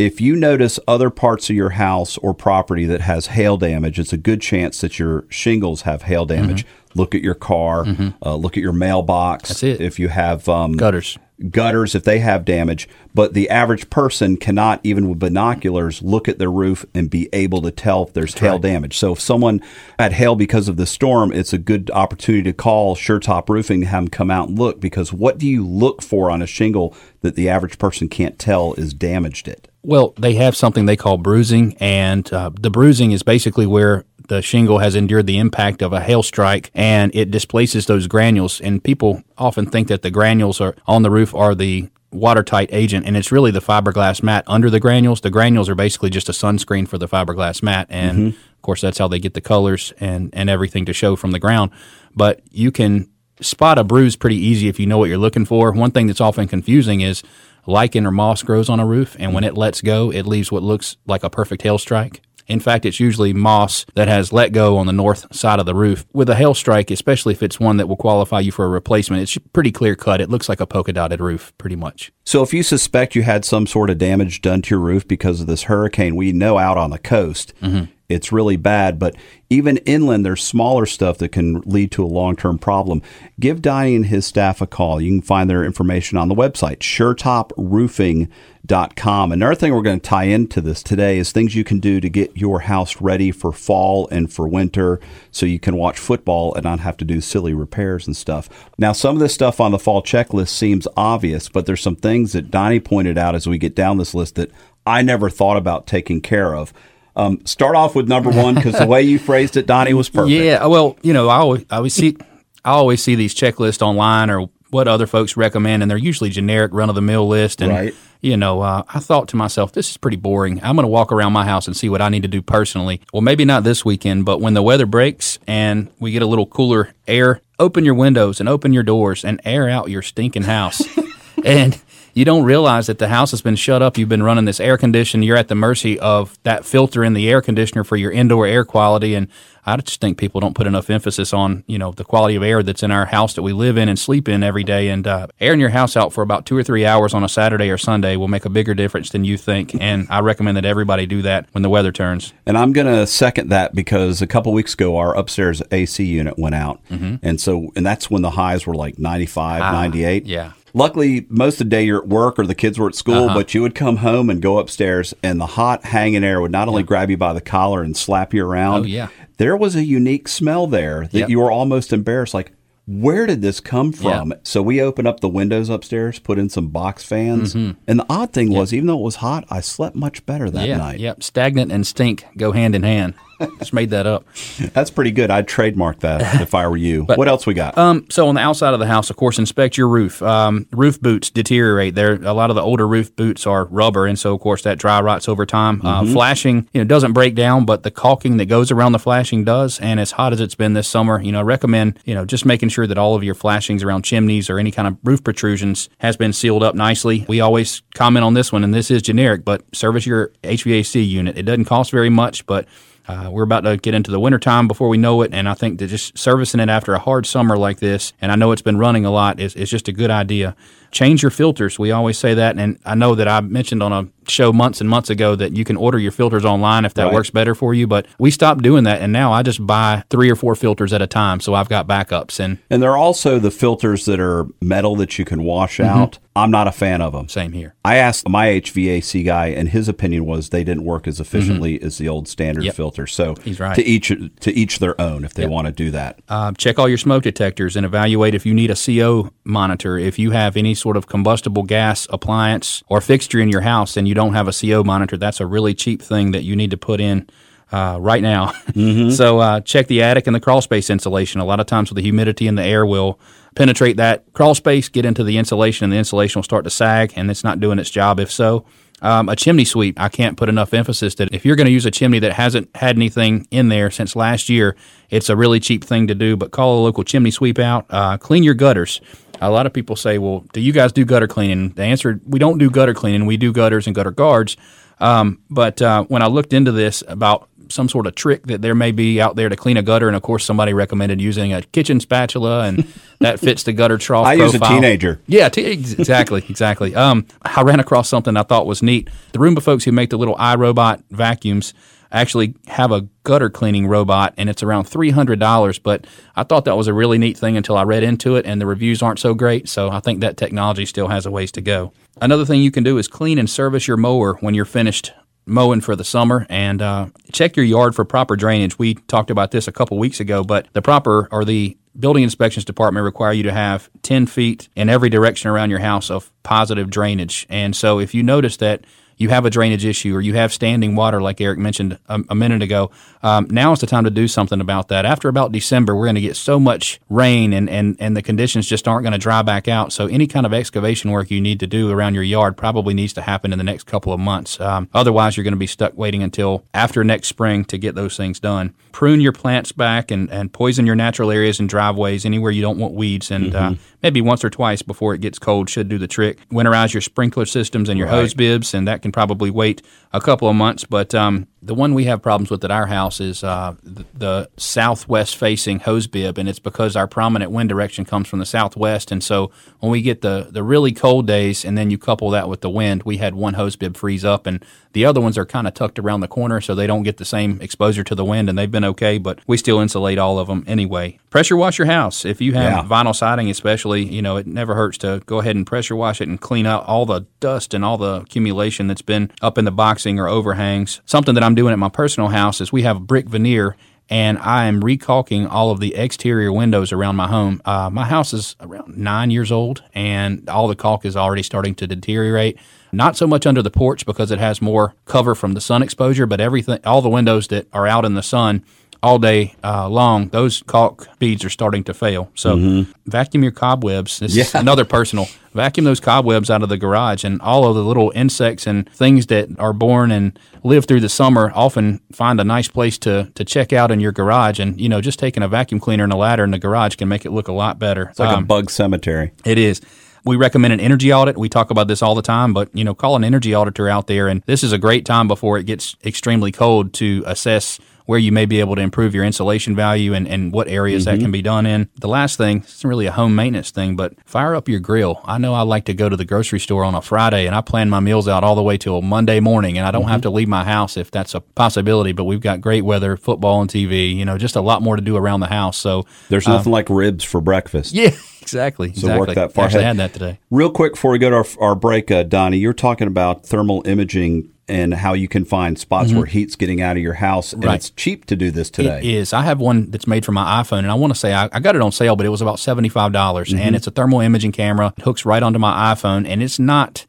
if 0.00 0.18
you 0.18 0.34
notice 0.34 0.80
other 0.88 1.10
parts 1.10 1.50
of 1.50 1.56
your 1.56 1.70
house 1.70 2.16
or 2.18 2.32
property 2.32 2.86
that 2.86 3.02
has 3.02 3.26
hail 3.26 3.58
damage, 3.58 3.98
it's 3.98 4.14
a 4.14 4.16
good 4.16 4.40
chance 4.40 4.80
that 4.80 4.98
your 4.98 5.26
shingles 5.28 5.82
have 5.82 6.02
hail 6.02 6.24
damage. 6.24 6.64
Mm-hmm. 6.64 6.98
Look 6.98 7.14
at 7.14 7.20
your 7.20 7.34
car. 7.34 7.84
Mm-hmm. 7.84 8.08
Uh, 8.24 8.34
look 8.36 8.56
at 8.56 8.62
your 8.62 8.72
mailbox. 8.72 9.50
That's 9.50 9.62
it. 9.62 9.80
If 9.82 9.98
you 9.98 10.08
have 10.08 10.48
um, 10.48 10.72
gutters, 10.72 11.18
gutters, 11.50 11.94
if 11.94 12.04
they 12.04 12.18
have 12.20 12.46
damage. 12.46 12.88
But 13.14 13.34
the 13.34 13.50
average 13.50 13.90
person 13.90 14.38
cannot, 14.38 14.80
even 14.84 15.08
with 15.08 15.18
binoculars, 15.18 16.02
look 16.02 16.28
at 16.28 16.38
their 16.38 16.50
roof 16.50 16.86
and 16.94 17.10
be 17.10 17.28
able 17.34 17.60
to 17.62 17.70
tell 17.70 18.04
if 18.04 18.14
there's 18.14 18.32
That's 18.32 18.40
hail 18.40 18.52
right. 18.54 18.62
damage. 18.62 18.96
So 18.96 19.12
if 19.12 19.20
someone 19.20 19.60
had 19.98 20.14
hail 20.14 20.34
because 20.34 20.66
of 20.66 20.78
the 20.78 20.86
storm, 20.86 21.30
it's 21.30 21.52
a 21.52 21.58
good 21.58 21.90
opportunity 21.90 22.44
to 22.44 22.54
call 22.54 22.96
SureTop 22.96 23.50
Roofing 23.50 23.82
to 23.82 23.86
have 23.86 24.04
them 24.04 24.08
come 24.08 24.30
out 24.30 24.48
and 24.48 24.58
look. 24.58 24.80
Because 24.80 25.12
what 25.12 25.36
do 25.36 25.46
you 25.46 25.64
look 25.64 26.00
for 26.00 26.30
on 26.30 26.40
a 26.40 26.46
shingle 26.46 26.96
that 27.20 27.36
the 27.36 27.50
average 27.50 27.78
person 27.78 28.08
can't 28.08 28.38
tell 28.38 28.72
is 28.74 28.94
damaged 28.94 29.46
it? 29.46 29.69
Well, 29.82 30.12
they 30.18 30.34
have 30.34 30.56
something 30.56 30.84
they 30.84 30.96
call 30.96 31.16
bruising, 31.16 31.76
and 31.80 32.30
uh, 32.32 32.50
the 32.52 32.70
bruising 32.70 33.12
is 33.12 33.22
basically 33.22 33.66
where 33.66 34.04
the 34.30 34.42
shingle 34.42 34.78
has 34.78 34.94
endured 34.94 35.26
the 35.26 35.38
impact 35.38 35.82
of 35.82 35.92
a 35.92 36.00
hail 36.00 36.22
strike 36.22 36.70
and 36.72 37.12
it 37.16 37.32
displaces 37.32 37.86
those 37.86 38.06
granules. 38.06 38.60
And 38.60 38.82
people 38.82 39.24
often 39.36 39.66
think 39.66 39.88
that 39.88 40.02
the 40.02 40.10
granules 40.10 40.60
are 40.60 40.76
on 40.86 41.02
the 41.02 41.10
roof 41.10 41.34
are 41.34 41.52
the 41.52 41.88
watertight 42.12 42.68
agent, 42.72 43.06
and 43.06 43.16
it's 43.16 43.32
really 43.32 43.50
the 43.50 43.60
fiberglass 43.60 44.22
mat 44.22 44.44
under 44.46 44.70
the 44.70 44.78
granules. 44.78 45.20
The 45.20 45.30
granules 45.30 45.68
are 45.68 45.74
basically 45.74 46.10
just 46.10 46.28
a 46.28 46.32
sunscreen 46.32 46.86
for 46.86 46.96
the 46.96 47.08
fiberglass 47.08 47.60
mat, 47.62 47.88
and 47.90 48.18
mm-hmm. 48.18 48.28
of 48.28 48.62
course 48.62 48.80
that's 48.80 48.98
how 48.98 49.08
they 49.08 49.18
get 49.18 49.34
the 49.34 49.40
colors 49.40 49.92
and 49.98 50.30
and 50.32 50.48
everything 50.48 50.84
to 50.86 50.92
show 50.92 51.16
from 51.16 51.32
the 51.32 51.38
ground. 51.40 51.72
But 52.14 52.40
you 52.50 52.70
can 52.70 53.10
spot 53.40 53.78
a 53.78 53.84
bruise 53.84 54.16
pretty 54.16 54.36
easy 54.36 54.68
if 54.68 54.78
you 54.78 54.86
know 54.86 54.98
what 54.98 55.08
you're 55.08 55.18
looking 55.18 55.44
for. 55.44 55.72
One 55.72 55.90
thing 55.90 56.06
that's 56.06 56.20
often 56.20 56.46
confusing 56.46 57.00
is 57.00 57.22
lichen 57.66 58.06
or 58.06 58.10
moss 58.10 58.42
grows 58.42 58.68
on 58.68 58.80
a 58.80 58.86
roof, 58.86 59.16
and 59.18 59.34
when 59.34 59.44
it 59.44 59.56
lets 59.56 59.80
go, 59.80 60.10
it 60.10 60.26
leaves 60.26 60.50
what 60.50 60.62
looks 60.62 60.96
like 61.06 61.22
a 61.22 61.30
perfect 61.30 61.62
hail 61.62 61.78
strike. 61.78 62.22
In 62.50 62.58
fact, 62.58 62.84
it's 62.84 62.98
usually 62.98 63.32
moss 63.32 63.86
that 63.94 64.08
has 64.08 64.32
let 64.32 64.50
go 64.50 64.76
on 64.76 64.86
the 64.86 64.92
north 64.92 65.32
side 65.32 65.60
of 65.60 65.66
the 65.66 65.74
roof. 65.74 66.04
With 66.12 66.28
a 66.28 66.34
hail 66.34 66.52
strike, 66.52 66.90
especially 66.90 67.32
if 67.32 67.44
it's 67.44 67.60
one 67.60 67.76
that 67.76 67.86
will 67.86 67.96
qualify 67.96 68.40
you 68.40 68.50
for 68.50 68.64
a 68.64 68.68
replacement, 68.68 69.22
it's 69.22 69.38
pretty 69.52 69.70
clear 69.70 69.94
cut. 69.94 70.20
It 70.20 70.30
looks 70.30 70.48
like 70.48 70.60
a 70.60 70.66
polka 70.66 70.92
dotted 70.92 71.20
roof, 71.20 71.52
pretty 71.58 71.76
much. 71.76 72.10
So, 72.24 72.42
if 72.42 72.52
you 72.52 72.64
suspect 72.64 73.14
you 73.14 73.22
had 73.22 73.44
some 73.44 73.68
sort 73.68 73.88
of 73.88 73.98
damage 73.98 74.42
done 74.42 74.62
to 74.62 74.70
your 74.70 74.80
roof 74.80 75.06
because 75.06 75.40
of 75.40 75.46
this 75.46 75.64
hurricane, 75.64 76.16
we 76.16 76.32
know 76.32 76.58
out 76.58 76.76
on 76.76 76.90
the 76.90 76.98
coast, 76.98 77.54
mm-hmm 77.62 77.84
it's 78.10 78.32
really 78.32 78.56
bad. 78.56 78.98
But 78.98 79.14
even 79.48 79.76
inland, 79.78 80.26
there's 80.26 80.42
smaller 80.42 80.84
stuff 80.84 81.16
that 81.18 81.30
can 81.30 81.60
lead 81.60 81.92
to 81.92 82.04
a 82.04 82.06
long 82.06 82.34
term 82.36 82.58
problem. 82.58 83.00
Give 83.38 83.62
Donnie 83.62 83.94
and 83.96 84.06
his 84.06 84.26
staff 84.26 84.60
a 84.60 84.66
call. 84.66 85.00
You 85.00 85.10
can 85.10 85.22
find 85.22 85.48
their 85.48 85.64
information 85.64 86.18
on 86.18 86.28
the 86.28 86.34
website, 86.34 86.78
suretoproofing.com. 86.78 89.32
Another 89.32 89.54
thing 89.54 89.72
we're 89.72 89.82
going 89.82 90.00
to 90.00 90.08
tie 90.08 90.24
into 90.24 90.60
this 90.60 90.82
today 90.82 91.18
is 91.18 91.30
things 91.30 91.54
you 91.54 91.62
can 91.64 91.78
do 91.78 92.00
to 92.00 92.10
get 92.10 92.36
your 92.36 92.60
house 92.60 93.00
ready 93.00 93.30
for 93.30 93.52
fall 93.52 94.08
and 94.08 94.32
for 94.32 94.48
winter 94.48 94.98
so 95.30 95.46
you 95.46 95.60
can 95.60 95.76
watch 95.76 95.98
football 95.98 96.54
and 96.54 96.64
not 96.64 96.80
have 96.80 96.96
to 96.96 97.04
do 97.04 97.20
silly 97.20 97.54
repairs 97.54 98.06
and 98.06 98.16
stuff. 98.16 98.48
Now, 98.76 98.92
some 98.92 99.16
of 99.16 99.20
this 99.20 99.34
stuff 99.34 99.60
on 99.60 99.70
the 99.70 99.78
fall 99.78 100.02
checklist 100.02 100.48
seems 100.48 100.88
obvious, 100.96 101.48
but 101.48 101.66
there's 101.66 101.80
some 101.80 101.96
things 101.96 102.32
that 102.32 102.50
Donnie 102.50 102.80
pointed 102.80 103.16
out 103.16 103.36
as 103.36 103.46
we 103.46 103.58
get 103.58 103.76
down 103.76 103.98
this 103.98 104.14
list 104.14 104.34
that 104.34 104.50
I 104.86 105.02
never 105.02 105.30
thought 105.30 105.56
about 105.56 105.86
taking 105.86 106.20
care 106.20 106.54
of. 106.54 106.72
Um, 107.16 107.44
start 107.44 107.76
off 107.76 107.94
with 107.94 108.08
number 108.08 108.30
one 108.30 108.54
because 108.54 108.78
the 108.78 108.86
way 108.86 109.02
you 109.02 109.18
phrased 109.18 109.56
it, 109.56 109.66
Donnie, 109.66 109.94
was 109.94 110.08
perfect. 110.08 110.30
Yeah, 110.30 110.66
well, 110.66 110.96
you 111.02 111.12
know, 111.12 111.28
I 111.28 111.36
always, 111.38 111.64
I 111.70 111.76
always 111.76 111.94
see, 111.94 112.16
I 112.64 112.70
always 112.70 113.02
see 113.02 113.14
these 113.14 113.34
checklists 113.34 113.82
online 113.82 114.30
or 114.30 114.48
what 114.70 114.86
other 114.88 115.06
folks 115.06 115.36
recommend, 115.36 115.82
and 115.82 115.90
they're 115.90 115.98
usually 115.98 116.30
generic, 116.30 116.72
run 116.72 116.88
of 116.88 116.94
the 116.94 117.02
mill 117.02 117.26
list. 117.26 117.60
And 117.60 117.72
right. 117.72 117.94
you 118.20 118.36
know, 118.36 118.60
uh, 118.60 118.84
I 118.88 119.00
thought 119.00 119.28
to 119.28 119.36
myself, 119.36 119.72
this 119.72 119.90
is 119.90 119.96
pretty 119.96 120.16
boring. 120.16 120.62
I'm 120.62 120.76
going 120.76 120.84
to 120.84 120.88
walk 120.88 121.12
around 121.12 121.32
my 121.32 121.44
house 121.44 121.66
and 121.66 121.76
see 121.76 121.88
what 121.88 122.00
I 122.00 122.08
need 122.08 122.22
to 122.22 122.28
do 122.28 122.40
personally. 122.40 123.00
Well, 123.12 123.22
maybe 123.22 123.44
not 123.44 123.64
this 123.64 123.84
weekend, 123.84 124.24
but 124.24 124.40
when 124.40 124.54
the 124.54 124.62
weather 124.62 124.86
breaks 124.86 125.38
and 125.46 125.90
we 125.98 126.12
get 126.12 126.22
a 126.22 126.26
little 126.26 126.46
cooler 126.46 126.94
air, 127.06 127.40
open 127.58 127.84
your 127.84 127.94
windows 127.94 128.40
and 128.40 128.48
open 128.48 128.72
your 128.72 128.82
doors 128.82 129.24
and 129.24 129.40
air 129.44 129.68
out 129.68 129.90
your 129.90 130.02
stinking 130.02 130.44
house. 130.44 130.82
and 131.44 131.80
you 132.14 132.24
don't 132.24 132.44
realize 132.44 132.86
that 132.86 132.98
the 132.98 133.08
house 133.08 133.30
has 133.30 133.42
been 133.42 133.56
shut 133.56 133.82
up. 133.82 133.96
You've 133.98 134.08
been 134.08 134.22
running 134.22 134.44
this 134.44 134.60
air 134.60 134.76
conditioner. 134.76 135.24
You're 135.24 135.36
at 135.36 135.48
the 135.48 135.54
mercy 135.54 135.98
of 135.98 136.38
that 136.42 136.64
filter 136.64 137.04
in 137.04 137.12
the 137.14 137.30
air 137.30 137.40
conditioner 137.40 137.84
for 137.84 137.96
your 137.96 138.10
indoor 138.10 138.46
air 138.46 138.64
quality. 138.64 139.14
And 139.14 139.28
I 139.66 139.76
just 139.76 140.00
think 140.00 140.18
people 140.18 140.40
don't 140.40 140.54
put 140.54 140.66
enough 140.66 140.90
emphasis 140.90 141.32
on, 141.32 141.64
you 141.66 141.78
know, 141.78 141.92
the 141.92 142.04
quality 142.04 142.34
of 142.34 142.42
air 142.42 142.62
that's 142.62 142.82
in 142.82 142.90
our 142.90 143.06
house 143.06 143.34
that 143.34 143.42
we 143.42 143.52
live 143.52 143.76
in 143.76 143.88
and 143.88 143.98
sleep 143.98 144.28
in 144.28 144.42
every 144.42 144.64
day. 144.64 144.88
And 144.88 145.06
uh, 145.06 145.28
airing 145.40 145.60
your 145.60 145.70
house 145.70 145.96
out 145.96 146.12
for 146.12 146.22
about 146.22 146.46
two 146.46 146.56
or 146.56 146.62
three 146.62 146.86
hours 146.86 147.14
on 147.14 147.22
a 147.22 147.28
Saturday 147.28 147.70
or 147.70 147.78
Sunday 147.78 148.16
will 148.16 148.28
make 148.28 148.44
a 148.44 148.50
bigger 148.50 148.74
difference 148.74 149.10
than 149.10 149.24
you 149.24 149.36
think. 149.36 149.74
And 149.80 150.06
I 150.10 150.20
recommend 150.20 150.56
that 150.56 150.64
everybody 150.64 151.06
do 151.06 151.22
that 151.22 151.46
when 151.52 151.62
the 151.62 151.68
weather 151.68 151.92
turns. 151.92 152.32
And 152.46 152.56
I'm 152.56 152.72
going 152.72 152.86
to 152.86 153.06
second 153.06 153.50
that 153.50 153.74
because 153.74 154.22
a 154.22 154.26
couple 154.26 154.52
weeks 154.52 154.74
ago, 154.74 154.96
our 154.96 155.14
upstairs 155.14 155.62
AC 155.70 156.04
unit 156.04 156.38
went 156.38 156.54
out. 156.54 156.80
Mm-hmm. 156.88 157.16
And 157.22 157.40
so, 157.40 157.70
and 157.76 157.84
that's 157.84 158.10
when 158.10 158.22
the 158.22 158.30
highs 158.30 158.66
were 158.66 158.74
like 158.74 158.98
95, 158.98 159.62
ah, 159.62 159.72
98. 159.72 160.26
Yeah. 160.26 160.52
Luckily, 160.74 161.26
most 161.28 161.54
of 161.54 161.66
the 161.66 161.70
day 161.70 161.84
you're 161.84 162.02
at 162.02 162.08
work 162.08 162.38
or 162.38 162.46
the 162.46 162.54
kids 162.54 162.78
were 162.78 162.88
at 162.88 162.94
school, 162.94 163.24
uh-huh. 163.24 163.34
but 163.34 163.54
you 163.54 163.62
would 163.62 163.74
come 163.74 163.96
home 163.96 164.30
and 164.30 164.40
go 164.40 164.58
upstairs, 164.58 165.14
and 165.22 165.40
the 165.40 165.46
hot 165.46 165.84
hanging 165.84 166.24
air 166.24 166.40
would 166.40 166.52
not 166.52 166.68
only 166.68 166.82
yeah. 166.82 166.86
grab 166.86 167.10
you 167.10 167.16
by 167.16 167.32
the 167.32 167.40
collar 167.40 167.82
and 167.82 167.96
slap 167.96 168.34
you 168.34 168.46
around. 168.46 168.82
Oh, 168.82 168.86
yeah. 168.86 169.08
There 169.36 169.56
was 169.56 169.74
a 169.74 169.84
unique 169.84 170.28
smell 170.28 170.66
there 170.66 171.08
that 171.08 171.18
yep. 171.18 171.28
you 171.28 171.40
were 171.40 171.50
almost 171.50 171.92
embarrassed. 171.92 172.34
Like, 172.34 172.52
where 172.86 173.26
did 173.26 173.40
this 173.40 173.60
come 173.60 173.92
from? 173.92 174.34
So 174.42 174.62
we 174.62 174.80
opened 174.80 175.06
up 175.06 175.20
the 175.20 175.28
windows 175.28 175.68
upstairs, 175.68 176.18
put 176.18 176.38
in 176.38 176.48
some 176.48 176.68
box 176.68 177.04
fans, 177.04 177.54
mm-hmm. 177.54 177.78
and 177.86 178.00
the 178.00 178.06
odd 178.08 178.32
thing 178.32 178.50
was, 178.50 178.74
even 178.74 178.88
though 178.88 178.98
it 178.98 179.04
was 179.04 179.16
hot, 179.16 179.44
I 179.48 179.60
slept 179.60 179.94
much 179.94 180.26
better 180.26 180.50
that 180.50 180.66
yeah, 180.66 180.76
night. 180.76 180.98
Yep, 180.98 181.22
stagnant 181.22 181.70
and 181.70 181.86
stink 181.86 182.26
go 182.36 182.52
hand 182.52 182.74
in 182.74 182.82
hand. 182.82 183.14
Just 183.58 183.72
made 183.72 183.90
that 183.90 184.06
up. 184.06 184.26
That's 184.72 184.90
pretty 184.90 185.10
good. 185.10 185.30
I'd 185.30 185.48
trademark 185.48 186.00
that 186.00 186.40
if 186.40 186.54
I 186.54 186.66
were 186.68 186.76
you. 186.76 187.04
But, 187.04 187.18
what 187.18 187.28
else 187.28 187.46
we 187.46 187.54
got? 187.54 187.76
Um, 187.78 188.06
so 188.10 188.28
on 188.28 188.34
the 188.34 188.40
outside 188.40 188.74
of 188.74 188.80
the 188.80 188.86
house, 188.86 189.10
of 189.10 189.16
course, 189.16 189.38
inspect 189.38 189.76
your 189.76 189.88
roof. 189.88 190.22
Um, 190.22 190.66
roof 190.72 191.00
boots 191.00 191.30
deteriorate. 191.30 191.94
There, 191.94 192.14
a 192.14 192.32
lot 192.32 192.50
of 192.50 192.56
the 192.56 192.62
older 192.62 192.86
roof 192.86 193.14
boots 193.16 193.46
are 193.46 193.64
rubber, 193.66 194.06
and 194.06 194.18
so 194.18 194.34
of 194.34 194.40
course 194.40 194.62
that 194.62 194.78
dry 194.78 195.00
rots 195.00 195.28
over 195.28 195.46
time. 195.46 195.80
Uh, 195.82 196.02
mm-hmm. 196.02 196.10
Uh, 196.10 196.12
flashing, 196.12 196.68
you 196.72 196.80
know, 196.80 196.84
doesn't 196.84 197.12
break 197.12 197.34
down, 197.34 197.64
but 197.64 197.82
the 197.82 197.90
caulking 197.90 198.36
that 198.36 198.46
goes 198.46 198.70
around 198.70 198.92
the 198.92 198.98
flashing 198.98 199.44
does. 199.44 199.78
And 199.80 199.98
as 199.98 200.12
hot 200.12 200.32
as 200.32 200.40
it's 200.40 200.54
been 200.54 200.74
this 200.74 200.88
summer, 200.88 201.20
you 201.20 201.32
know, 201.32 201.40
I 201.40 201.42
recommend 201.42 201.98
you 202.04 202.14
know 202.14 202.24
just 202.24 202.44
making 202.44 202.68
sure 202.68 202.86
that 202.86 202.98
all 202.98 203.14
of 203.14 203.24
your 203.24 203.34
flashings 203.34 203.82
around 203.82 204.02
chimneys 204.02 204.50
or 204.50 204.58
any 204.58 204.70
kind 204.70 204.88
of 204.88 204.96
roof 205.04 205.22
protrusions 205.24 205.88
has 205.98 206.16
been 206.16 206.32
sealed 206.32 206.62
up 206.62 206.74
nicely. 206.74 207.24
We 207.28 207.40
always 207.40 207.82
comment 207.94 208.24
on 208.24 208.34
this 208.34 208.52
one, 208.52 208.64
and 208.64 208.74
this 208.74 208.90
is 208.90 209.02
generic, 209.02 209.44
but 209.44 209.62
service 209.74 210.06
your 210.06 210.28
HVAC 210.42 211.06
unit. 211.06 211.38
It 211.38 211.42
doesn't 211.42 211.64
cost 211.66 211.90
very 211.90 212.10
much, 212.10 212.46
but 212.46 212.66
uh, 213.10 213.28
we're 213.30 213.42
about 213.42 213.62
to 213.62 213.76
get 213.76 213.92
into 213.92 214.10
the 214.10 214.20
wintertime 214.20 214.68
before 214.68 214.88
we 214.88 214.96
know 214.96 215.22
it, 215.22 215.34
and 215.34 215.48
I 215.48 215.54
think 215.54 215.78
that 215.80 215.88
just 215.88 216.16
servicing 216.16 216.60
it 216.60 216.68
after 216.68 216.94
a 216.94 216.98
hard 216.98 217.26
summer 217.26 217.58
like 217.58 217.80
this, 217.80 218.12
and 218.20 218.30
I 218.30 218.36
know 218.36 218.52
it's 218.52 218.62
been 218.62 218.78
running 218.78 219.04
a 219.04 219.10
lot, 219.10 219.40
is, 219.40 219.56
is 219.56 219.68
just 219.68 219.88
a 219.88 219.92
good 219.92 220.10
idea. 220.10 220.54
Change 220.90 221.22
your 221.22 221.30
filters. 221.30 221.78
We 221.78 221.90
always 221.90 222.18
say 222.18 222.34
that, 222.34 222.56
and 222.58 222.78
I 222.84 222.94
know 222.94 223.14
that 223.14 223.28
I 223.28 223.40
mentioned 223.40 223.82
on 223.82 223.92
a 223.92 224.08
show 224.28 224.52
months 224.52 224.80
and 224.80 224.88
months 224.88 225.10
ago 225.10 225.34
that 225.34 225.56
you 225.56 225.64
can 225.64 225.76
order 225.76 225.98
your 225.98 226.12
filters 226.12 226.44
online 226.44 226.84
if 226.84 226.94
that 226.94 227.04
Right. 227.06 227.14
works 227.14 227.30
better 227.30 227.54
for 227.54 227.74
you. 227.74 227.86
But 227.88 228.06
we 228.18 228.30
stopped 228.30 228.62
doing 228.62 228.84
that, 228.84 229.00
and 229.00 229.12
now 229.12 229.32
I 229.32 229.42
just 229.42 229.66
buy 229.66 230.04
three 230.08 230.30
or 230.30 230.36
four 230.36 230.54
filters 230.54 230.92
at 230.92 231.02
a 231.02 231.06
time, 231.08 231.40
so 231.40 231.54
I've 231.54 231.68
got 231.68 231.88
backups. 231.88 232.38
And 232.38 232.58
And 232.70 232.80
there 232.82 232.90
are 232.92 232.96
also 232.98 233.38
the 233.40 233.50
filters 233.50 234.04
that 234.04 234.20
are 234.20 234.46
metal 234.60 234.94
that 234.96 235.18
you 235.18 235.24
can 235.24 235.42
wash 235.42 235.78
Mm-hmm. 235.78 235.98
out. 235.98 236.18
I'm 236.36 236.52
not 236.52 236.68
a 236.68 236.72
fan 236.72 237.02
of 237.02 237.12
them. 237.12 237.28
same 237.28 237.52
here. 237.52 237.74
I 237.84 237.96
asked 237.96 238.28
my 238.28 238.46
HVAC 238.46 239.24
guy, 239.24 239.46
and 239.48 239.68
his 239.70 239.88
opinion 239.88 240.26
was 240.26 240.50
they 240.50 240.62
didn't 240.62 240.84
work 240.84 241.08
as 241.08 241.18
efficiently 241.18 241.82
as 241.82 241.98
the 241.98 242.08
old 242.08 242.28
standard 242.28 242.60
Mm-hmm. 242.60 242.66
Yep. 242.66 242.74
filters. 242.76 243.12
So 243.14 243.34
He's 243.42 243.58
right. 243.58 243.74
to 243.74 243.84
each 243.84 244.08
to 244.40 244.52
each 244.54 244.78
their 244.78 244.98
own 245.00 245.24
if 245.24 245.34
they 245.34 245.46
want 245.46 245.66
to 245.66 245.72
do 245.72 245.90
that. 245.90 246.20
Uh, 246.28 246.52
check 246.52 246.78
all 246.78 246.88
your 246.88 246.98
smoke 246.98 247.24
detectors 247.24 247.74
and 247.76 247.84
evaluate 247.84 248.34
if 248.34 248.46
you 248.46 248.54
need 248.54 248.70
a 248.70 248.76
CO 248.76 249.30
monitor. 249.44 249.98
If 249.98 250.18
you 250.20 250.30
have 250.30 250.56
any 250.56 250.74
sort 250.80 250.96
of 250.96 251.06
combustible 251.06 251.62
gas 251.62 252.06
appliance 252.10 252.82
or 252.88 253.00
fixture 253.00 253.40
in 253.40 253.48
your 253.48 253.60
house 253.60 253.96
and 253.96 254.08
you 254.08 254.14
don't 254.14 254.34
have 254.34 254.48
a 254.48 254.52
CO 254.52 254.82
monitor, 254.82 255.16
that's 255.16 255.40
a 255.40 255.46
really 255.46 255.74
cheap 255.74 256.02
thing 256.02 256.32
that 256.32 256.42
you 256.42 256.56
need 256.56 256.70
to 256.70 256.76
put 256.76 257.00
in. 257.00 257.28
Uh, 257.72 257.96
right 258.00 258.20
now. 258.20 258.52
so 259.10 259.38
uh, 259.38 259.60
check 259.60 259.86
the 259.86 260.02
attic 260.02 260.26
and 260.26 260.34
the 260.34 260.40
crawl 260.40 260.60
space 260.60 260.90
insulation. 260.90 261.40
A 261.40 261.44
lot 261.44 261.60
of 261.60 261.66
times 261.66 261.88
with 261.88 261.94
the 261.94 262.02
humidity 262.02 262.48
in 262.48 262.56
the 262.56 262.64
air 262.64 262.84
will 262.84 263.20
penetrate 263.54 263.96
that 263.96 264.24
crawl 264.32 264.56
space, 264.56 264.88
get 264.88 265.04
into 265.04 265.22
the 265.22 265.38
insulation, 265.38 265.84
and 265.84 265.92
the 265.92 265.96
insulation 265.96 266.40
will 266.40 266.44
start 266.44 266.64
to 266.64 266.70
sag, 266.70 267.12
and 267.14 267.30
it's 267.30 267.44
not 267.44 267.60
doing 267.60 267.78
its 267.78 267.88
job. 267.88 268.18
If 268.18 268.28
so, 268.28 268.64
um, 269.02 269.28
a 269.28 269.36
chimney 269.36 269.64
sweep. 269.64 269.98
I 269.98 270.08
can't 270.08 270.36
put 270.36 270.48
enough 270.48 270.74
emphasis 270.74 271.14
that 271.16 271.32
if 271.32 271.44
you're 271.44 271.56
going 271.56 271.66
to 271.66 271.72
use 271.72 271.86
a 271.86 271.90
chimney 271.90 272.18
that 272.20 272.32
hasn't 272.32 272.74
had 272.76 272.96
anything 272.96 273.46
in 273.50 273.68
there 273.68 273.90
since 273.90 274.14
last 274.14 274.48
year, 274.48 274.76
it's 275.08 275.28
a 275.28 275.36
really 275.36 275.60
cheap 275.60 275.84
thing 275.84 276.06
to 276.08 276.14
do. 276.14 276.36
But 276.36 276.50
call 276.50 276.80
a 276.80 276.82
local 276.82 277.04
chimney 277.04 277.30
sweep 277.30 277.58
out. 277.58 277.86
Uh, 277.88 278.18
clean 278.18 278.42
your 278.42 278.54
gutters. 278.54 279.00
A 279.40 279.50
lot 279.50 279.66
of 279.66 279.72
people 279.72 279.96
say, 279.96 280.18
"Well, 280.18 280.44
do 280.52 280.60
you 280.60 280.72
guys 280.72 280.92
do 280.92 281.04
gutter 281.04 281.26
cleaning?" 281.26 281.70
The 281.70 281.82
answer: 281.82 282.20
We 282.26 282.38
don't 282.38 282.58
do 282.58 282.70
gutter 282.70 282.94
cleaning. 282.94 283.26
We 283.26 283.36
do 283.36 283.52
gutters 283.52 283.86
and 283.86 283.94
gutter 283.96 284.10
guards. 284.10 284.56
Um, 284.98 285.38
but 285.48 285.80
uh, 285.80 286.04
when 286.04 286.22
I 286.22 286.26
looked 286.26 286.52
into 286.52 286.72
this 286.72 287.02
about 287.08 287.48
some 287.72 287.88
sort 287.88 288.06
of 288.06 288.14
trick 288.14 288.46
that 288.46 288.62
there 288.62 288.74
may 288.74 288.92
be 288.92 289.20
out 289.20 289.36
there 289.36 289.48
to 289.48 289.56
clean 289.56 289.76
a 289.76 289.82
gutter, 289.82 290.08
and 290.08 290.16
of 290.16 290.22
course 290.22 290.44
somebody 290.44 290.72
recommended 290.74 291.20
using 291.20 291.52
a 291.52 291.62
kitchen 291.62 292.00
spatula, 292.00 292.64
and 292.64 292.86
that 293.20 293.40
fits 293.40 293.62
the 293.62 293.72
gutter 293.72 293.98
trough. 293.98 294.26
I 294.26 294.34
use 294.34 294.54
a 294.54 294.58
teenager. 294.58 295.20
Yeah, 295.26 295.48
t- 295.48 295.64
exactly, 295.64 296.44
exactly. 296.48 296.94
Um, 296.94 297.26
I 297.42 297.62
ran 297.62 297.80
across 297.80 298.08
something 298.08 298.36
I 298.36 298.42
thought 298.42 298.66
was 298.66 298.82
neat. 298.82 299.08
The 299.32 299.38
Roomba 299.38 299.62
folks 299.62 299.84
who 299.84 299.92
make 299.92 300.10
the 300.10 300.18
little 300.18 300.36
iRobot 300.36 301.02
vacuums 301.10 301.72
actually 302.12 302.54
have 302.66 302.92
a 302.92 303.02
gutter 303.24 303.50
cleaning 303.50 303.86
robot, 303.86 304.34
and 304.36 304.48
it's 304.48 304.62
around 304.62 304.84
three 304.84 305.10
hundred 305.10 305.38
dollars. 305.38 305.78
But 305.78 306.06
I 306.36 306.42
thought 306.42 306.64
that 306.64 306.76
was 306.76 306.88
a 306.88 306.94
really 306.94 307.18
neat 307.18 307.36
thing 307.36 307.56
until 307.56 307.76
I 307.76 307.82
read 307.82 308.02
into 308.02 308.36
it, 308.36 308.46
and 308.46 308.60
the 308.60 308.66
reviews 308.66 309.02
aren't 309.02 309.18
so 309.18 309.34
great. 309.34 309.68
So 309.68 309.90
I 309.90 310.00
think 310.00 310.20
that 310.20 310.36
technology 310.36 310.86
still 310.86 311.08
has 311.08 311.26
a 311.26 311.30
ways 311.30 311.52
to 311.52 311.60
go. 311.60 311.92
Another 312.20 312.44
thing 312.44 312.62
you 312.62 312.70
can 312.70 312.84
do 312.84 312.98
is 312.98 313.08
clean 313.08 313.38
and 313.38 313.48
service 313.48 313.86
your 313.88 313.96
mower 313.96 314.34
when 314.40 314.54
you're 314.54 314.64
finished 314.64 315.12
mowing 315.46 315.80
for 315.80 315.96
the 315.96 316.04
summer 316.04 316.46
and 316.48 316.80
uh, 316.80 317.08
check 317.32 317.56
your 317.56 317.64
yard 317.64 317.94
for 317.94 318.04
proper 318.04 318.36
drainage. 318.36 318.78
We 318.78 318.94
talked 318.94 319.30
about 319.30 319.50
this 319.50 319.66
a 319.66 319.72
couple 319.72 319.98
weeks 319.98 320.20
ago, 320.20 320.44
but 320.44 320.68
the 320.74 320.82
proper 320.82 321.28
or 321.32 321.44
the 321.44 321.76
building 321.98 322.22
inspections 322.22 322.64
department 322.64 323.04
require 323.04 323.32
you 323.32 323.42
to 323.42 323.52
have 323.52 323.90
10 324.02 324.26
feet 324.26 324.68
in 324.76 324.88
every 324.88 325.10
direction 325.10 325.50
around 325.50 325.70
your 325.70 325.80
house 325.80 326.10
of 326.10 326.30
positive 326.42 326.88
drainage. 326.88 327.46
And 327.50 327.74
so 327.74 327.98
if 327.98 328.14
you 328.14 328.22
notice 328.22 328.56
that 328.58 328.84
you 329.20 329.28
have 329.28 329.44
a 329.44 329.50
drainage 329.50 329.84
issue 329.84 330.16
or 330.16 330.22
you 330.22 330.34
have 330.34 330.50
standing 330.50 330.96
water, 330.96 331.20
like 331.20 331.42
Eric 331.42 331.58
mentioned 331.58 331.98
a, 332.08 332.20
a 332.30 332.34
minute 332.34 332.62
ago, 332.62 332.90
um, 333.22 333.46
now 333.50 333.70
is 333.72 333.80
the 333.80 333.86
time 333.86 334.04
to 334.04 334.10
do 334.10 334.26
something 334.26 334.62
about 334.62 334.88
that. 334.88 335.04
After 335.04 335.28
about 335.28 335.52
December, 335.52 335.94
we're 335.94 336.06
going 336.06 336.14
to 336.14 336.22
get 336.22 336.36
so 336.36 336.58
much 336.58 336.98
rain 337.10 337.52
and, 337.52 337.68
and, 337.68 337.96
and 338.00 338.16
the 338.16 338.22
conditions 338.22 338.66
just 338.66 338.88
aren't 338.88 339.04
going 339.04 339.12
to 339.12 339.18
dry 339.18 339.42
back 339.42 339.68
out. 339.68 339.92
So 339.92 340.06
any 340.06 340.26
kind 340.26 340.46
of 340.46 340.54
excavation 340.54 341.10
work 341.10 341.30
you 341.30 341.38
need 341.38 341.60
to 341.60 341.66
do 341.66 341.90
around 341.90 342.14
your 342.14 342.22
yard 342.22 342.56
probably 342.56 342.94
needs 342.94 343.12
to 343.12 343.20
happen 343.20 343.52
in 343.52 343.58
the 343.58 343.64
next 343.64 343.84
couple 343.84 344.14
of 344.14 344.18
months. 344.18 344.58
Um, 344.58 344.88
otherwise, 344.94 345.36
you're 345.36 345.44
going 345.44 345.52
to 345.52 345.58
be 345.58 345.66
stuck 345.66 345.96
waiting 345.98 346.22
until 346.22 346.64
after 346.72 347.04
next 347.04 347.28
spring 347.28 347.66
to 347.66 347.76
get 347.76 347.94
those 347.94 348.16
things 348.16 348.40
done. 348.40 348.74
Prune 348.90 349.20
your 349.20 349.32
plants 349.32 349.70
back 349.70 350.10
and, 350.10 350.30
and 350.30 350.50
poison 350.50 350.86
your 350.86 350.96
natural 350.96 351.30
areas 351.30 351.60
and 351.60 351.68
driveways 351.68 352.24
anywhere 352.24 352.50
you 352.50 352.62
don't 352.62 352.78
want 352.78 352.94
weeds. 352.94 353.30
And 353.30 353.54
uh, 353.54 353.74
maybe 354.02 354.22
once 354.22 354.44
or 354.44 354.50
twice 354.50 354.80
before 354.80 355.12
it 355.12 355.20
gets 355.20 355.38
cold 355.38 355.68
should 355.68 355.90
do 355.90 355.98
the 355.98 356.08
trick. 356.08 356.38
Winterize 356.48 356.94
your 356.94 357.02
sprinkler 357.02 357.44
systems 357.44 357.90
and 357.90 357.98
your 357.98 358.08
hose 358.08 358.32
bibs, 358.32 358.72
and 358.72 358.88
that 358.88 359.02
can 359.02 359.09
probably 359.12 359.50
wait 359.50 359.82
a 360.12 360.20
couple 360.20 360.48
of 360.48 360.56
months. 360.56 360.84
But 360.84 361.14
um, 361.14 361.46
the 361.62 361.74
one 361.74 361.92
we 361.94 362.04
have 362.04 362.22
problems 362.22 362.50
with 362.50 362.64
at 362.64 362.70
our 362.70 362.86
house 362.86 363.20
is 363.20 363.44
uh, 363.44 363.74
the, 363.82 364.04
the 364.14 364.48
southwest 364.56 365.36
facing 365.36 365.80
hose 365.80 366.06
bib, 366.06 366.38
and 366.38 366.48
it's 366.48 366.58
because 366.58 366.96
our 366.96 367.06
prominent 367.06 367.50
wind 367.50 367.68
direction 367.68 368.04
comes 368.04 368.28
from 368.28 368.38
the 368.38 368.46
southwest. 368.46 369.12
And 369.12 369.22
so 369.22 369.50
when 369.80 369.92
we 369.92 370.00
get 370.00 370.22
the, 370.22 370.48
the 370.50 370.62
really 370.62 370.92
cold 370.92 371.26
days, 371.26 371.64
and 371.64 371.76
then 371.76 371.90
you 371.90 371.98
couple 371.98 372.30
that 372.30 372.48
with 372.48 372.62
the 372.62 372.70
wind, 372.70 373.02
we 373.02 373.18
had 373.18 373.34
one 373.34 373.54
hose 373.54 373.76
bib 373.76 373.96
freeze 373.96 374.24
up, 374.24 374.46
and 374.46 374.64
the 374.92 375.04
other 375.04 375.20
ones 375.20 375.38
are 375.38 375.46
kind 375.46 375.68
of 375.68 375.74
tucked 375.74 375.98
around 375.98 376.20
the 376.20 376.26
corner 376.28 376.60
so 376.60 376.74
they 376.74 376.86
don't 376.86 377.04
get 377.04 377.18
the 377.18 377.24
same 377.24 377.60
exposure 377.60 378.02
to 378.04 378.14
the 378.14 378.24
wind, 378.24 378.48
and 378.48 378.58
they've 378.58 378.70
been 378.70 378.84
okay, 378.84 379.18
but 379.18 379.38
we 379.46 379.56
still 379.56 379.80
insulate 379.80 380.18
all 380.18 380.38
of 380.38 380.48
them 380.48 380.64
anyway. 380.66 381.18
Pressure 381.28 381.56
wash 381.56 381.78
your 381.78 381.86
house. 381.86 382.24
If 382.24 382.40
you 382.40 382.54
have 382.54 382.62
Yeah. 382.62 382.82
vinyl 382.84 383.14
siding, 383.14 383.50
especially, 383.50 384.02
you 384.02 384.22
know, 384.22 384.36
it 384.36 384.46
never 384.46 384.74
hurts 384.74 384.98
to 384.98 385.22
go 385.26 385.38
ahead 385.40 385.54
and 385.56 385.66
pressure 385.66 385.94
wash 385.94 386.20
it 386.20 386.26
and 386.28 386.40
clean 386.40 386.66
out 386.66 386.84
all 386.86 387.06
the 387.06 387.26
dust 387.38 387.72
and 387.74 387.84
all 387.84 387.98
the 387.98 388.22
accumulation 388.22 388.88
that's 388.88 389.02
been 389.02 389.30
up 389.42 389.58
in 389.58 389.64
the 389.64 389.70
boxing 389.70 390.18
or 390.18 390.26
overhangs. 390.26 391.00
Something 391.04 391.34
that 391.36 391.44
I'm 391.44 391.49
doing 391.54 391.72
at 391.72 391.78
my 391.78 391.88
personal 391.88 392.28
house 392.28 392.60
is 392.60 392.72
we 392.72 392.82
have 392.82 393.06
brick 393.06 393.26
veneer. 393.26 393.76
And 394.12 394.38
I 394.38 394.64
am 394.64 394.80
recalking 394.80 395.48
all 395.48 395.70
of 395.70 395.78
the 395.78 395.94
exterior 395.94 396.52
windows 396.52 396.90
around 396.90 397.14
my 397.14 397.28
home. 397.28 397.62
Uh, 397.64 397.90
my 397.90 398.04
house 398.04 398.34
is 398.34 398.56
around 398.60 398.96
nine 398.98 399.30
years 399.30 399.52
old, 399.52 399.84
and 399.94 400.48
all 400.48 400.66
the 400.66 400.74
caulk 400.74 401.04
is 401.04 401.16
already 401.16 401.44
starting 401.44 401.76
to 401.76 401.86
deteriorate. 401.86 402.58
Not 402.90 403.16
so 403.16 403.28
much 403.28 403.46
under 403.46 403.62
the 403.62 403.70
porch 403.70 404.04
because 404.04 404.32
it 404.32 404.40
has 404.40 404.60
more 404.60 404.96
cover 405.04 405.36
from 405.36 405.52
the 405.52 405.60
sun 405.60 405.80
exposure, 405.80 406.26
but 406.26 406.40
everything, 406.40 406.80
all 406.84 407.02
the 407.02 407.08
windows 407.08 407.46
that 407.48 407.68
are 407.72 407.86
out 407.86 408.04
in 408.04 408.14
the 408.14 408.22
sun 408.22 408.64
all 409.02 409.18
day 409.18 409.54
uh, 409.64 409.88
long, 409.88 410.28
those 410.28 410.62
caulk 410.66 411.08
beads 411.18 411.44
are 411.44 411.48
starting 411.50 411.82
to 411.84 411.94
fail. 411.94 412.30
So 412.34 412.84
vacuum 413.06 413.42
your 413.42 413.52
cobwebs. 413.52 414.18
This 414.18 414.36
is 414.36 414.54
another 414.54 414.84
personal. 414.84 415.26
Vacuum 415.54 415.84
those 415.84 416.00
cobwebs 416.00 416.50
out 416.50 416.62
of 416.62 416.68
the 416.68 416.76
garage, 416.76 417.24
and 417.24 417.40
all 417.42 417.64
of 417.66 417.74
the 417.74 417.82
little 417.82 418.12
insects 418.14 418.66
and 418.66 418.88
things 418.92 419.26
that 419.26 419.48
are 419.58 419.72
born 419.72 420.10
and 420.12 420.38
live 420.62 420.84
through 420.84 421.00
the 421.00 421.08
summer 421.08 421.50
often 421.54 422.00
find 422.12 422.40
a 422.40 422.44
nice 422.44 422.68
place 422.68 422.98
to 422.98 423.30
to 423.34 423.44
check 423.44 423.72
out 423.72 423.90
in 423.90 424.00
your 424.00 424.12
garage. 424.12 424.60
And 424.60 424.80
you 424.80 424.88
know, 424.88 425.00
just 425.00 425.18
taking 425.18 425.42
a 425.42 425.48
vacuum 425.48 425.80
cleaner 425.80 426.04
and 426.04 426.12
a 426.12 426.16
ladder 426.16 426.44
in 426.44 426.50
the 426.50 426.58
garage 426.58 426.96
can 426.96 427.08
make 427.08 427.24
it 427.24 427.30
look 427.32 427.48
a 427.48 427.52
lot 427.52 427.78
better. 427.78 428.08
It's 428.10 428.18
like 428.20 428.28
Um, 428.36 428.44
a 428.44 428.46
bug 428.46 428.70
cemetery. 428.70 429.32
it 429.44 429.58
is. 429.58 429.80
We 430.22 430.36
recommend 430.36 430.74
an 430.74 430.80
energy 430.80 431.10
audit. 431.14 431.38
We 431.38 431.48
talk 431.48 431.70
about 431.70 431.88
this 431.88 432.02
all 432.02 432.14
the 432.14 432.20
time, 432.22 432.52
but 432.52 432.68
you 432.74 432.84
know, 432.84 432.94
call 432.94 433.16
an 433.16 433.24
energy 433.24 433.54
auditor 433.54 433.88
out 433.88 434.06
there, 434.06 434.28
and 434.28 434.42
this 434.44 434.62
is 434.62 434.70
a 434.72 434.78
great 434.78 435.06
time 435.06 435.26
before 435.26 435.56
it 435.58 435.64
gets 435.64 435.96
extremely 436.04 436.52
cold 436.52 436.92
to 436.94 437.24
assess 437.26 437.80
where 438.10 438.18
you 438.18 438.32
may 438.32 438.44
be 438.44 438.58
able 438.58 438.74
to 438.74 438.82
improve 438.82 439.14
your 439.14 439.22
insulation 439.22 439.76
value 439.76 440.14
and, 440.14 440.26
and 440.26 440.50
what 440.50 440.66
areas 440.66 441.04
that 441.04 441.14
mm-hmm. 441.14 441.22
can 441.22 441.30
be 441.30 441.42
done 441.42 441.64
in. 441.64 441.88
The 442.00 442.08
last 442.08 442.36
thing, 442.36 442.56
it's 442.56 442.84
really 442.84 443.06
a 443.06 443.12
home 443.12 443.36
maintenance 443.36 443.70
thing, 443.70 443.94
but 443.94 444.14
fire 444.26 444.56
up 444.56 444.68
your 444.68 444.80
grill. 444.80 445.20
I 445.26 445.38
know 445.38 445.54
I 445.54 445.62
like 445.62 445.84
to 445.84 445.94
go 445.94 446.08
to 446.08 446.16
the 446.16 446.24
grocery 446.24 446.58
store 446.58 446.82
on 446.82 446.96
a 446.96 447.02
Friday 447.02 447.46
and 447.46 447.54
I 447.54 447.60
plan 447.60 447.88
my 447.88 448.00
meals 448.00 448.26
out 448.26 448.42
all 448.42 448.56
the 448.56 448.64
way 448.64 448.76
till 448.78 449.00
Monday 449.00 449.38
morning 449.38 449.78
and 449.78 449.86
I 449.86 449.92
don't 449.92 450.08
have 450.08 450.22
mm-hmm. 450.22 450.22
to 450.22 450.30
leave 450.30 450.48
my 450.48 450.64
house 450.64 450.96
if 450.96 451.12
that's 451.12 451.36
a 451.36 451.40
possibility, 451.40 452.10
but 452.10 452.24
we've 452.24 452.40
got 452.40 452.60
great 452.60 452.84
weather, 452.84 453.16
football 453.16 453.60
and 453.60 453.70
TV, 453.70 454.12
you 454.12 454.24
know, 454.24 454.36
just 454.36 454.56
a 454.56 454.60
lot 454.60 454.82
more 454.82 454.96
to 454.96 455.02
do 455.02 455.16
around 455.16 455.38
the 455.38 455.46
house. 455.46 455.76
So 455.76 456.04
There's 456.30 456.48
nothing 456.48 456.70
um, 456.70 456.72
like 456.72 456.90
ribs 456.90 457.22
for 457.22 457.40
breakfast. 457.40 457.94
yeah, 457.94 458.10
exactly. 458.42 458.88
So 458.88 459.06
exactly. 459.06 459.18
work 459.20 459.34
that 459.36 459.52
far 459.52 459.66
Actually 459.66 459.84
ahead. 459.84 459.98
had 459.98 460.10
that 460.10 460.18
today. 460.18 460.40
Real 460.50 460.72
quick 460.72 460.94
before 460.94 461.12
we 461.12 461.20
go 461.20 461.30
to 461.30 461.36
our, 461.36 461.46
our 461.60 461.74
break, 461.76 462.10
uh, 462.10 462.24
Donnie, 462.24 462.58
you're 462.58 462.72
talking 462.72 463.06
about 463.06 463.46
thermal 463.46 463.86
imaging 463.86 464.50
and 464.70 464.94
how 464.94 465.12
you 465.12 465.28
can 465.28 465.44
find 465.44 465.78
spots 465.78 466.12
where 466.12 466.26
heat's 466.26 466.56
getting 466.56 466.80
out 466.80 466.96
of 466.96 467.02
your 467.02 467.14
house, 467.14 467.52
and 467.52 467.60
Mm-hmm. 467.62 467.68
Right. 467.68 467.74
it's 467.76 467.90
cheap 467.90 468.24
to 468.26 468.36
do 468.36 468.50
this 468.50 468.70
today. 468.70 468.98
It 469.00 469.04
is. 469.04 469.32
I 469.32 469.42
have 469.42 469.58
one 469.60 469.90
that's 469.90 470.06
made 470.06 470.24
for 470.24 470.32
my 470.32 470.62
iPhone, 470.62 470.78
and 470.78 470.90
I 470.90 470.94
want 470.94 471.12
to 471.12 471.18
say 471.18 471.34
I, 471.34 471.48
I 471.52 471.60
got 471.60 471.76
it 471.76 471.82
on 471.82 471.92
sale, 471.92 472.16
but 472.16 472.24
it 472.24 472.30
was 472.30 472.40
about 472.40 472.58
seventy 472.58 472.88
five 472.88 473.12
dollars, 473.12 473.48
Mm-hmm. 473.50 473.58
and 473.60 473.76
it's 473.76 473.86
a 473.86 473.90
thermal 473.90 474.20
imaging 474.20 474.52
camera. 474.52 474.94
It 474.96 475.02
hooks 475.04 475.24
right 475.26 475.42
onto 475.42 475.58
my 475.58 475.92
iPhone, 475.92 476.26
and 476.26 476.42
it's 476.42 476.58
not 476.58 477.04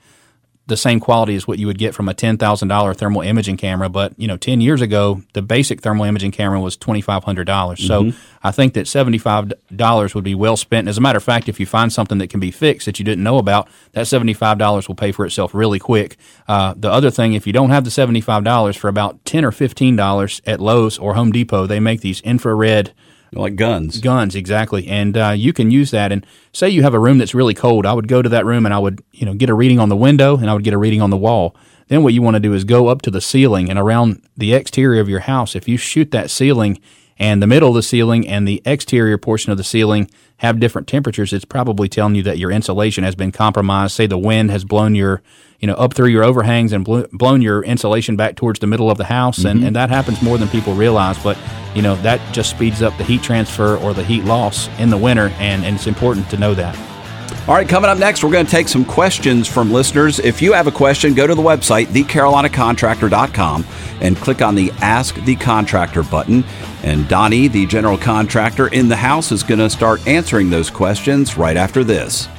the 0.68 0.78
same 0.78 1.00
quality 1.00 1.36
as 1.36 1.48
what 1.48 1.60
you 1.60 1.68
would 1.68 1.78
get 1.78 1.94
from 1.94 2.08
a 2.08 2.14
ten 2.14 2.38
thousand 2.38 2.68
dollar 2.68 2.94
thermal 2.94 3.22
imaging 3.22 3.58
camera. 3.58 3.90
But 3.90 4.18
you 4.18 4.28
know, 4.28 4.38
ten 4.38 4.62
years 4.62 4.82
ago, 4.82 5.22
the 5.34 5.42
basic 5.42 5.82
thermal 5.82 6.06
imaging 6.06 6.32
camera 6.32 6.60
was 6.60 6.78
twenty 6.78 7.02
five 7.02 7.24
hundred 7.24 7.46
dollars. 7.46 7.80
Mm-hmm. 7.80 8.12
So 8.12 8.18
I 8.44 8.52
think 8.52 8.74
that 8.76 8.88
seventy 8.88 9.18
five 9.18 9.52
dollars 9.76 10.16
would 10.16 10.24
be 10.24 10.36
well 10.36 10.56
spent. 10.56 10.88
As 10.88 10.98
a 10.98 11.02
matter 11.02 11.18
of 11.18 11.24
fact, 11.24 11.50
if 11.50 11.60
you 11.60 11.66
find 11.66 11.92
something 11.92 12.20
that 12.20 12.30
can 12.30 12.40
be 12.40 12.52
fixed 12.52 12.86
that 12.86 13.00
you 13.00 13.06
didn't 13.06 13.24
know 13.24 13.38
about, 13.38 13.68
that 13.94 14.08
seventy 14.08 14.34
five 14.34 14.58
dollars 14.58 14.88
will 14.88 14.96
pay 14.96 15.12
for 15.12 15.26
itself 15.26 15.54
really 15.54 15.80
quick. 15.80 16.18
Uh, 16.48 16.74
the 16.78 16.92
other 16.92 17.12
thing, 17.12 17.34
if 17.34 17.46
you 17.48 17.54
don't 17.54 17.72
have 17.72 17.84
the 17.84 17.92
seventy 17.92 18.22
five 18.22 18.44
dollars 18.44 18.78
for 18.78 18.88
about 18.88 19.24
ten 19.26 19.44
or 19.44 19.52
fifteen 19.52 19.96
dollars 19.96 20.42
at 20.46 20.60
Lowe's 20.60 20.98
or 20.98 21.16
Home 21.16 21.32
Depot, 21.32 21.68
they 21.68 21.80
make 21.80 22.02
these 22.02 22.22
infrared 22.22 22.94
like 23.34 23.56
guns. 23.56 24.00
guns 24.00 24.36
exactly. 24.36 24.88
And 24.88 25.18
uh, 25.18 25.30
you 25.30 25.54
can 25.54 25.72
use 25.72 25.92
that. 25.92 26.12
And 26.12 26.26
say 26.54 26.70
you 26.70 26.84
have 26.84 26.94
a 26.94 27.00
room 27.00 27.18
that's 27.18 27.34
really 27.34 27.54
cold 27.54 27.86
i 27.86 27.94
would 27.94 28.08
go 28.08 28.22
to 28.22 28.30
that 28.30 28.46
room 28.46 28.66
and 28.66 28.74
i 28.74 28.80
would 28.80 29.02
you 29.14 29.26
know 29.26 29.34
get 29.34 29.50
a 29.50 29.54
reading 29.54 29.80
on 29.80 29.88
the 29.88 29.96
window 29.96 30.36
and 30.38 30.50
i 30.50 30.54
would 30.54 30.64
get 30.64 30.74
a 30.74 30.78
reading 30.78 31.02
on 31.02 31.10
the 31.10 31.18
wall. 31.18 31.56
Then 31.88 32.04
what 32.04 32.14
you 32.14 32.22
want 32.22 32.36
to 32.36 32.40
do 32.40 32.54
is 32.54 32.64
go 32.64 32.88
up 32.88 33.02
to 33.02 33.12
the 33.12 33.20
ceiling 33.20 33.70
and 33.70 33.78
around 33.78 34.22
the 34.38 34.54
exterior 34.54 35.02
of 35.02 35.10
your 35.10 35.22
house 35.22 35.56
if 35.56 35.68
you 35.68 35.78
shoot 35.78 36.12
that 36.12 36.30
ceiling 36.30 36.80
and 37.22 37.40
the 37.40 37.46
middle 37.46 37.70
of 37.70 37.76
the 37.76 37.84
ceiling 37.84 38.28
and 38.28 38.48
the 38.48 38.64
exterior 38.66 39.16
portion 39.16 39.52
of 39.52 39.58
the 39.60 39.64
ceiling 39.64 40.10
have 40.38 40.60
different 40.60 40.88
temperatures, 40.88 41.34
it's 41.34 41.46
probably 41.46 41.88
telling 41.88 42.16
you 42.16 42.24
that 42.24 42.40
your 42.40 42.50
insulation 42.50 43.04
has 43.04 43.14
been 43.14 43.32
compromised. 43.32 43.94
Say 43.94 44.08
the 44.08 44.18
wind 44.18 44.50
has 44.50 44.66
blown 44.66 44.96
your, 44.96 45.22
you 45.60 45.68
know, 45.68 45.76
up 45.76 45.94
through 45.94 46.08
your 46.08 46.24
overhangs 46.24 46.74
and 46.74 46.84
blown 46.84 47.44
your 47.44 47.64
insulation 47.64 48.16
back 48.16 48.38
towards 48.38 48.60
the 48.60 48.66
middle 48.66 48.90
of 48.90 48.98
the 48.98 49.04
house, 49.04 49.38
mm-hmm. 49.38 49.50
and, 49.50 49.64
and 49.66 49.76
that 49.76 49.92
happens 49.92 50.20
more 50.24 50.40
than 50.40 50.50
people 50.50 50.74
realize. 50.74 51.22
But 51.22 51.38
you 51.76 51.84
know 51.84 51.96
that 51.98 52.20
just 52.34 52.50
speeds 52.50 52.82
up 52.82 52.98
the 52.98 53.04
heat 53.04 53.22
transfer 53.22 53.78
or 53.78 53.94
the 53.94 54.04
heat 54.04 54.24
loss 54.24 54.68
in 54.80 54.90
the 54.90 54.98
winter, 54.98 55.28
and, 55.38 55.64
and 55.64 55.76
it's 55.76 55.86
important 55.86 56.28
to 56.32 56.38
know 56.38 56.56
that. 56.56 56.91
All 57.48 57.56
right, 57.56 57.68
coming 57.68 57.90
up 57.90 57.98
next, 57.98 58.24
we're 58.24 58.32
going 58.32 58.46
to 58.46 58.52
take 58.52 58.68
some 58.68 58.86
questions 58.86 59.48
from 59.48 59.74
listeners. 59.74 60.20
If 60.20 60.44
you 60.44 60.54
have 60.54 60.68
a 60.68 60.72
question, 60.72 61.16
go 61.16 61.26
to 61.26 61.34
the 61.34 61.42
website, 61.42 61.88
thecarolinacontractor.com, 61.88 63.66
and 64.00 64.16
click 64.16 64.44
on 64.44 64.54
the 64.54 64.72
Ask 64.80 65.16
the 65.26 65.36
Contractor 65.36 66.04
button. 66.04 66.44
And 66.84 67.08
Donnie, 67.08 67.48
the 67.48 67.66
general 67.66 67.98
contractor 67.98 68.68
in 68.68 68.90
the 68.90 68.96
house, 68.96 69.32
is 69.32 69.42
going 69.42 69.60
to 69.60 69.72
start 69.72 70.08
answering 70.08 70.52
those 70.52 70.70
questions 70.70 71.36
right 71.36 71.58
after 71.58 71.84
this. 71.84 72.30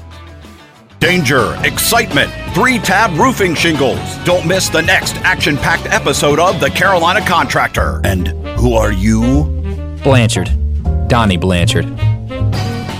Danger, 1.00 1.56
excitement, 1.64 2.32
three 2.54 2.78
tab 2.78 3.18
roofing 3.18 3.56
shingles. 3.56 3.98
Don't 4.24 4.46
miss 4.46 4.68
the 4.68 4.82
next 4.82 5.16
action 5.16 5.56
packed 5.56 5.86
episode 5.86 6.38
of 6.38 6.60
The 6.60 6.70
Carolina 6.70 7.26
Contractor. 7.26 8.00
And 8.04 8.28
who 8.56 8.74
are 8.74 8.92
you? 8.92 9.44
Blanchard. 10.04 10.48
Donnie 11.08 11.36
Blanchard. 11.36 11.86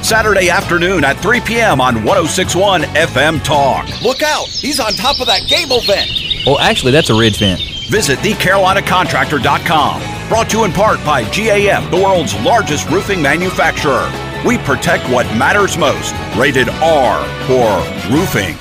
Saturday 0.02 0.50
afternoon 0.50 1.04
at 1.04 1.20
3 1.20 1.40
p.m. 1.40 1.80
on 1.80 2.02
1061 2.02 2.82
FM 2.82 3.42
Talk. 3.44 3.86
Look 4.02 4.22
out! 4.22 4.48
He's 4.48 4.80
on 4.80 4.92
top 4.94 5.20
of 5.20 5.28
that 5.28 5.46
gable 5.46 5.80
vent. 5.82 6.10
Well, 6.44 6.58
actually, 6.58 6.90
that's 6.90 7.08
a 7.08 7.14
ridge 7.14 7.38
vent. 7.38 7.60
Visit 7.88 8.18
thecarolinacontractor.com. 8.18 10.28
Brought 10.28 10.50
to 10.50 10.58
you 10.58 10.64
in 10.64 10.72
part 10.72 11.02
by 11.04 11.22
GAF, 11.24 11.88
the 11.90 11.98
world's 11.98 12.34
largest 12.40 12.90
roofing 12.90 13.22
manufacturer. 13.22 14.10
We 14.44 14.58
protect 14.58 15.08
what 15.08 15.24
matters 15.36 15.78
most. 15.78 16.12
Rated 16.36 16.68
R 16.68 17.24
for 17.46 17.78
roofing. 18.12 18.56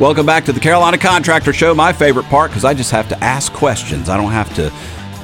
Welcome 0.00 0.26
back 0.26 0.44
to 0.46 0.52
the 0.52 0.60
Carolina 0.60 0.98
Contractor 0.98 1.52
Show. 1.52 1.72
My 1.74 1.92
favorite 1.92 2.26
part 2.26 2.50
because 2.50 2.64
I 2.64 2.74
just 2.74 2.90
have 2.90 3.08
to 3.10 3.24
ask 3.24 3.52
questions. 3.52 4.08
I 4.08 4.16
don't 4.16 4.32
have 4.32 4.52
to 4.56 4.72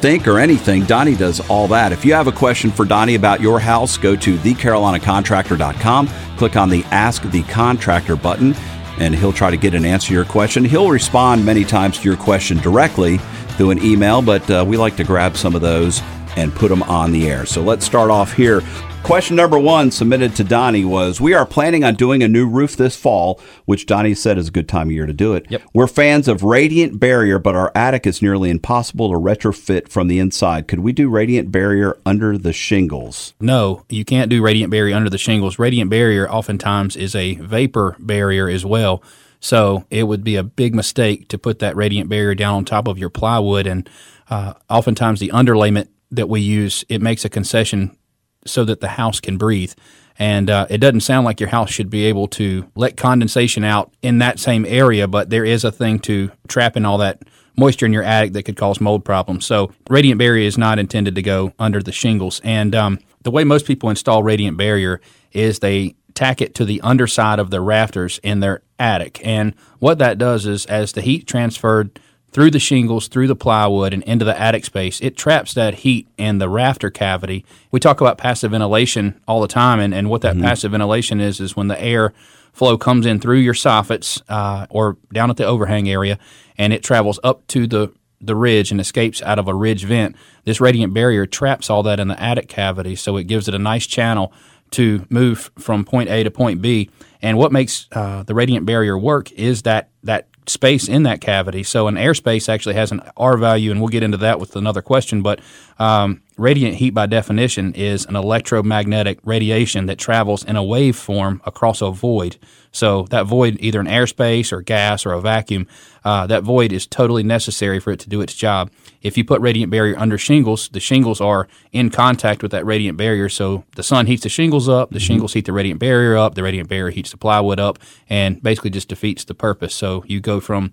think 0.02 0.26
or 0.26 0.40
anything, 0.40 0.84
Donnie 0.84 1.14
does 1.14 1.38
all 1.48 1.68
that. 1.68 1.92
If 1.92 2.04
you 2.04 2.12
have 2.12 2.26
a 2.26 2.32
question 2.32 2.72
for 2.72 2.84
Donnie 2.84 3.14
about 3.14 3.40
your 3.40 3.60
house, 3.60 3.96
go 3.96 4.16
to 4.16 4.36
thecarolinacontractor.com, 4.38 6.08
click 6.36 6.56
on 6.56 6.68
the 6.68 6.82
Ask 6.90 7.22
the 7.30 7.44
Contractor 7.44 8.16
button, 8.16 8.52
and 8.98 9.14
he'll 9.14 9.32
try 9.32 9.52
to 9.52 9.56
get 9.56 9.74
an 9.74 9.84
answer 9.84 10.08
to 10.08 10.14
your 10.14 10.24
question. 10.24 10.64
He'll 10.64 10.90
respond 10.90 11.46
many 11.46 11.64
times 11.64 11.98
to 11.98 12.08
your 12.08 12.16
question 12.16 12.58
directly 12.58 13.18
through 13.56 13.70
an 13.70 13.82
email, 13.82 14.20
but 14.20 14.50
uh, 14.50 14.64
we 14.66 14.76
like 14.76 14.96
to 14.96 15.04
grab 15.04 15.36
some 15.36 15.54
of 15.54 15.60
those 15.60 16.02
and 16.36 16.52
put 16.52 16.68
them 16.68 16.82
on 16.82 17.12
the 17.12 17.30
air. 17.30 17.46
So 17.46 17.62
let's 17.62 17.86
start 17.86 18.10
off 18.10 18.32
here. 18.32 18.60
Question 19.02 19.34
number 19.34 19.58
one 19.58 19.90
submitted 19.90 20.36
to 20.36 20.44
Donnie 20.44 20.84
was 20.84 21.20
We 21.20 21.34
are 21.34 21.44
planning 21.44 21.82
on 21.82 21.96
doing 21.96 22.22
a 22.22 22.28
new 22.28 22.48
roof 22.48 22.76
this 22.76 22.94
fall, 22.94 23.40
which 23.64 23.84
Donnie 23.84 24.14
said 24.14 24.38
is 24.38 24.48
a 24.48 24.52
good 24.52 24.68
time 24.68 24.86
of 24.88 24.92
year 24.92 25.06
to 25.06 25.12
do 25.12 25.34
it. 25.34 25.44
Yep. 25.50 25.62
We're 25.74 25.88
fans 25.88 26.28
of 26.28 26.44
Radiant 26.44 27.00
Barrier, 27.00 27.40
but 27.40 27.56
our 27.56 27.72
attic 27.74 28.06
is 28.06 28.22
nearly 28.22 28.48
impossible 28.48 29.10
to 29.10 29.18
retrofit 29.18 29.88
from 29.88 30.06
the 30.06 30.20
inside. 30.20 30.68
Could 30.68 30.80
we 30.80 30.92
do 30.92 31.10
Radiant 31.10 31.50
Barrier 31.50 31.98
under 32.06 32.38
the 32.38 32.52
shingles? 32.52 33.34
No, 33.40 33.84
you 33.88 34.04
can't 34.04 34.30
do 34.30 34.40
Radiant 34.40 34.70
Barrier 34.70 34.96
under 34.96 35.10
the 35.10 35.18
shingles. 35.18 35.58
Radiant 35.58 35.90
Barrier 35.90 36.30
oftentimes 36.30 36.94
is 36.94 37.16
a 37.16 37.34
vapor 37.34 37.96
barrier 37.98 38.48
as 38.48 38.64
well. 38.64 39.02
So 39.40 39.84
it 39.90 40.04
would 40.04 40.22
be 40.22 40.36
a 40.36 40.44
big 40.44 40.76
mistake 40.76 41.28
to 41.28 41.38
put 41.38 41.58
that 41.58 41.74
Radiant 41.74 42.08
Barrier 42.08 42.36
down 42.36 42.54
on 42.54 42.64
top 42.64 42.86
of 42.86 42.98
your 42.98 43.10
plywood. 43.10 43.66
And 43.66 43.90
uh, 44.30 44.54
oftentimes 44.70 45.18
the 45.18 45.30
underlayment 45.30 45.88
that 46.12 46.28
we 46.28 46.40
use, 46.40 46.84
it 46.88 47.02
makes 47.02 47.24
a 47.24 47.28
concession 47.28 47.96
so 48.46 48.64
that 48.64 48.80
the 48.80 48.88
house 48.88 49.20
can 49.20 49.38
breathe. 49.38 49.72
And 50.18 50.50
uh, 50.50 50.66
it 50.68 50.78
doesn't 50.78 51.00
sound 51.00 51.24
like 51.24 51.40
your 51.40 51.48
house 51.48 51.70
should 51.70 51.90
be 51.90 52.04
able 52.04 52.28
to 52.28 52.70
let 52.74 52.96
condensation 52.96 53.64
out 53.64 53.92
in 54.02 54.18
that 54.18 54.38
same 54.38 54.66
area, 54.66 55.08
but 55.08 55.30
there 55.30 55.44
is 55.44 55.64
a 55.64 55.72
thing 55.72 55.98
to 56.00 56.30
trapping 56.48 56.84
all 56.84 56.98
that 56.98 57.22
moisture 57.56 57.86
in 57.86 57.92
your 57.92 58.02
attic 58.02 58.32
that 58.32 58.44
could 58.44 58.56
cause 58.56 58.80
mold 58.80 59.04
problems. 59.04 59.46
So 59.46 59.72
radiant 59.88 60.18
barrier 60.18 60.46
is 60.46 60.58
not 60.58 60.78
intended 60.78 61.14
to 61.14 61.22
go 61.22 61.52
under 61.58 61.82
the 61.82 61.92
shingles. 61.92 62.40
And 62.44 62.74
um, 62.74 62.98
the 63.22 63.30
way 63.30 63.44
most 63.44 63.66
people 63.66 63.90
install 63.90 64.22
radiant 64.22 64.56
barrier 64.56 65.00
is 65.32 65.58
they 65.58 65.94
tack 66.14 66.40
it 66.40 66.54
to 66.56 66.64
the 66.64 66.80
underside 66.82 67.38
of 67.38 67.50
the 67.50 67.60
rafters 67.60 68.20
in 68.22 68.40
their 68.40 68.62
attic. 68.78 69.20
And 69.24 69.54
what 69.78 69.98
that 69.98 70.18
does 70.18 70.46
is 70.46 70.66
as 70.66 70.92
the 70.92 71.00
heat 71.00 71.26
transferred 71.26 71.98
through 72.32 72.50
the 72.50 72.58
shingles, 72.58 73.08
through 73.08 73.26
the 73.26 73.36
plywood, 73.36 73.92
and 73.92 74.02
into 74.04 74.24
the 74.24 74.38
attic 74.40 74.64
space. 74.64 75.00
It 75.00 75.16
traps 75.16 75.54
that 75.54 75.76
heat 75.76 76.08
in 76.16 76.38
the 76.38 76.48
rafter 76.48 76.90
cavity. 76.90 77.44
We 77.70 77.78
talk 77.78 78.00
about 78.00 78.18
passive 78.18 78.52
ventilation 78.52 79.20
all 79.28 79.40
the 79.40 79.48
time, 79.48 79.80
and, 79.80 79.94
and 79.94 80.08
what 80.08 80.22
that 80.22 80.34
mm-hmm. 80.34 80.44
passive 80.44 80.72
ventilation 80.72 81.20
is 81.20 81.40
is 81.40 81.56
when 81.56 81.68
the 81.68 81.80
air 81.80 82.12
flow 82.52 82.76
comes 82.76 83.06
in 83.06 83.20
through 83.20 83.38
your 83.38 83.54
soffits 83.54 84.22
uh, 84.28 84.66
or 84.70 84.96
down 85.12 85.30
at 85.30 85.36
the 85.36 85.46
overhang 85.46 85.88
area, 85.88 86.18
and 86.58 86.72
it 86.72 86.82
travels 86.82 87.20
up 87.22 87.46
to 87.48 87.66
the 87.66 87.92
the 88.24 88.36
ridge 88.36 88.70
and 88.70 88.80
escapes 88.80 89.20
out 89.22 89.38
of 89.38 89.48
a 89.48 89.54
ridge 89.54 89.84
vent. 89.84 90.14
This 90.44 90.60
radiant 90.60 90.94
barrier 90.94 91.26
traps 91.26 91.68
all 91.68 91.82
that 91.82 91.98
in 91.98 92.06
the 92.06 92.22
attic 92.22 92.48
cavity, 92.48 92.94
so 92.94 93.16
it 93.16 93.24
gives 93.24 93.48
it 93.48 93.54
a 93.54 93.58
nice 93.58 93.84
channel 93.84 94.32
to 94.70 95.04
move 95.10 95.50
from 95.58 95.84
point 95.84 96.08
A 96.08 96.22
to 96.22 96.30
point 96.30 96.62
B. 96.62 96.88
And 97.20 97.36
what 97.36 97.52
makes 97.52 97.88
uh, 97.92 98.22
the 98.22 98.34
radiant 98.34 98.64
barrier 98.64 98.96
work 98.96 99.30
is 99.32 99.62
that 99.62 99.90
that 100.04 100.28
space 100.46 100.88
in 100.88 101.04
that 101.04 101.20
cavity. 101.20 101.62
So 101.62 101.88
an 101.88 101.94
airspace 101.94 102.48
actually 102.48 102.74
has 102.74 102.92
an 102.92 103.00
R 103.16 103.36
value, 103.36 103.70
and 103.70 103.80
we'll 103.80 103.88
get 103.88 104.02
into 104.02 104.18
that 104.18 104.40
with 104.40 104.56
another 104.56 104.82
question. 104.82 105.22
But 105.22 105.40
um, 105.78 106.22
radiant 106.36 106.76
heat, 106.76 106.90
by 106.90 107.06
definition, 107.06 107.74
is 107.74 108.06
an 108.06 108.16
electromagnetic 108.16 109.18
radiation 109.24 109.86
that 109.86 109.98
travels 109.98 110.44
in 110.44 110.56
a 110.56 110.62
wave 110.64 110.96
form 110.96 111.40
across 111.44 111.82
a 111.82 111.90
void. 111.90 112.36
So 112.72 113.02
that 113.10 113.26
void, 113.26 113.58
either 113.60 113.80
an 113.80 113.86
airspace 113.86 114.52
or 114.52 114.62
gas 114.62 115.04
or 115.04 115.12
a 115.12 115.20
vacuum, 115.20 115.66
uh, 116.04 116.26
that 116.26 116.42
void 116.42 116.72
is 116.72 116.86
totally 116.86 117.22
necessary 117.22 117.78
for 117.78 117.92
it 117.92 118.00
to 118.00 118.08
do 118.08 118.20
its 118.22 118.34
job. 118.34 118.70
If 119.02 119.18
you 119.18 119.24
put 119.24 119.40
radiant 119.40 119.70
barrier 119.70 119.98
under 119.98 120.16
shingles, 120.16 120.68
the 120.70 120.80
shingles 120.80 121.20
are 121.20 121.48
in 121.70 121.90
contact 121.90 122.42
with 122.42 122.50
that 122.52 122.64
radiant 122.64 122.96
barrier. 122.96 123.28
So 123.28 123.64
the 123.76 123.82
sun 123.82 124.06
heats 124.06 124.22
the 124.22 124.28
shingles 124.28 124.68
up, 124.68 124.90
the 124.90 124.98
mm-hmm. 124.98 125.06
shingles 125.06 125.34
heat 125.34 125.44
the 125.44 125.52
radiant 125.52 125.80
barrier 125.80 126.16
up, 126.16 126.34
the 126.34 126.42
radiant 126.42 126.68
barrier 126.68 126.90
heats 126.90 127.10
the 127.10 127.18
plywood 127.18 127.60
up, 127.60 127.78
and 128.08 128.42
basically 128.42 128.70
just 128.70 128.88
defeats 128.88 129.24
the 129.24 129.34
purpose. 129.34 129.74
So 129.74 130.04
you 130.06 130.20
go 130.20 130.40
from 130.40 130.72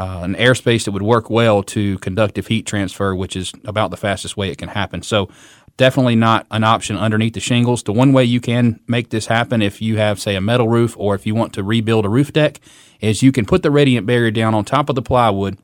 uh, 0.00 0.22
an 0.22 0.34
airspace 0.36 0.86
that 0.86 0.92
would 0.92 1.02
work 1.02 1.28
well 1.28 1.62
to 1.62 1.98
conductive 1.98 2.46
heat 2.46 2.64
transfer, 2.64 3.14
which 3.14 3.36
is 3.36 3.52
about 3.66 3.90
the 3.90 3.98
fastest 3.98 4.34
way 4.34 4.48
it 4.48 4.56
can 4.56 4.70
happen. 4.70 5.02
So 5.02 5.28
definitely 5.76 6.16
not 6.16 6.46
an 6.50 6.64
option 6.64 6.96
underneath 6.96 7.34
the 7.34 7.40
shingles. 7.40 7.82
The 7.82 7.92
one 7.92 8.14
way 8.14 8.24
you 8.24 8.40
can 8.40 8.80
make 8.88 9.10
this 9.10 9.26
happen 9.26 9.60
if 9.60 9.82
you 9.82 9.98
have, 9.98 10.18
say, 10.18 10.36
a 10.36 10.40
metal 10.40 10.70
roof 10.70 10.96
or 10.96 11.14
if 11.14 11.26
you 11.26 11.34
want 11.34 11.52
to 11.52 11.62
rebuild 11.62 12.06
a 12.06 12.08
roof 12.08 12.32
deck 12.32 12.60
is 13.02 13.22
you 13.22 13.30
can 13.30 13.44
put 13.44 13.62
the 13.62 13.70
radiant 13.70 14.06
barrier 14.06 14.30
down 14.30 14.54
on 14.54 14.64
top 14.64 14.88
of 14.88 14.94
the 14.94 15.02
plywood. 15.02 15.58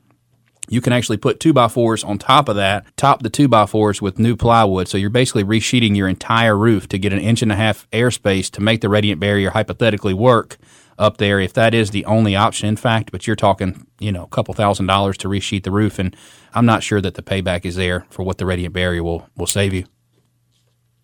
You 0.69 0.81
can 0.81 0.93
actually 0.93 1.17
put 1.17 1.39
two 1.39 1.53
by 1.53 1.67
fours 1.67 2.03
on 2.03 2.19
top 2.19 2.47
of 2.47 2.57
that, 2.57 2.85
top 2.95 3.23
the 3.23 3.31
two 3.31 3.47
by 3.47 3.65
fours 3.65 4.03
with 4.03 4.19
new 4.19 4.35
plywood. 4.35 4.87
So 4.87 4.99
you're 4.99 5.09
basically 5.09 5.45
resheeting 5.45 5.95
your 5.95 6.07
entire 6.07 6.55
roof 6.55 6.87
to 6.89 6.99
get 6.99 7.11
an 7.11 7.19
inch 7.19 7.41
and 7.41 7.51
a 7.51 7.55
half 7.55 7.89
airspace 7.89 8.51
to 8.51 8.61
make 8.61 8.81
the 8.81 8.89
radiant 8.89 9.19
barrier 9.19 9.49
hypothetically 9.49 10.13
work 10.13 10.57
up 10.97 11.17
there 11.17 11.39
if 11.39 11.53
that 11.53 11.73
is 11.73 11.91
the 11.91 12.05
only 12.05 12.35
option 12.35 12.67
in 12.67 12.75
fact 12.75 13.11
but 13.11 13.27
you're 13.27 13.35
talking 13.35 13.85
you 13.99 14.11
know 14.11 14.23
a 14.23 14.27
couple 14.27 14.53
thousand 14.53 14.85
dollars 14.87 15.17
to 15.17 15.27
resheet 15.27 15.63
the 15.63 15.71
roof 15.71 15.99
and 15.99 16.15
i'm 16.53 16.65
not 16.65 16.83
sure 16.83 17.01
that 17.01 17.15
the 17.15 17.21
payback 17.21 17.65
is 17.65 17.75
there 17.75 18.05
for 18.09 18.23
what 18.23 18.37
the 18.37 18.45
radiant 18.45 18.73
barrier 18.73 19.03
will 19.03 19.29
will 19.35 19.47
save 19.47 19.73
you 19.73 19.85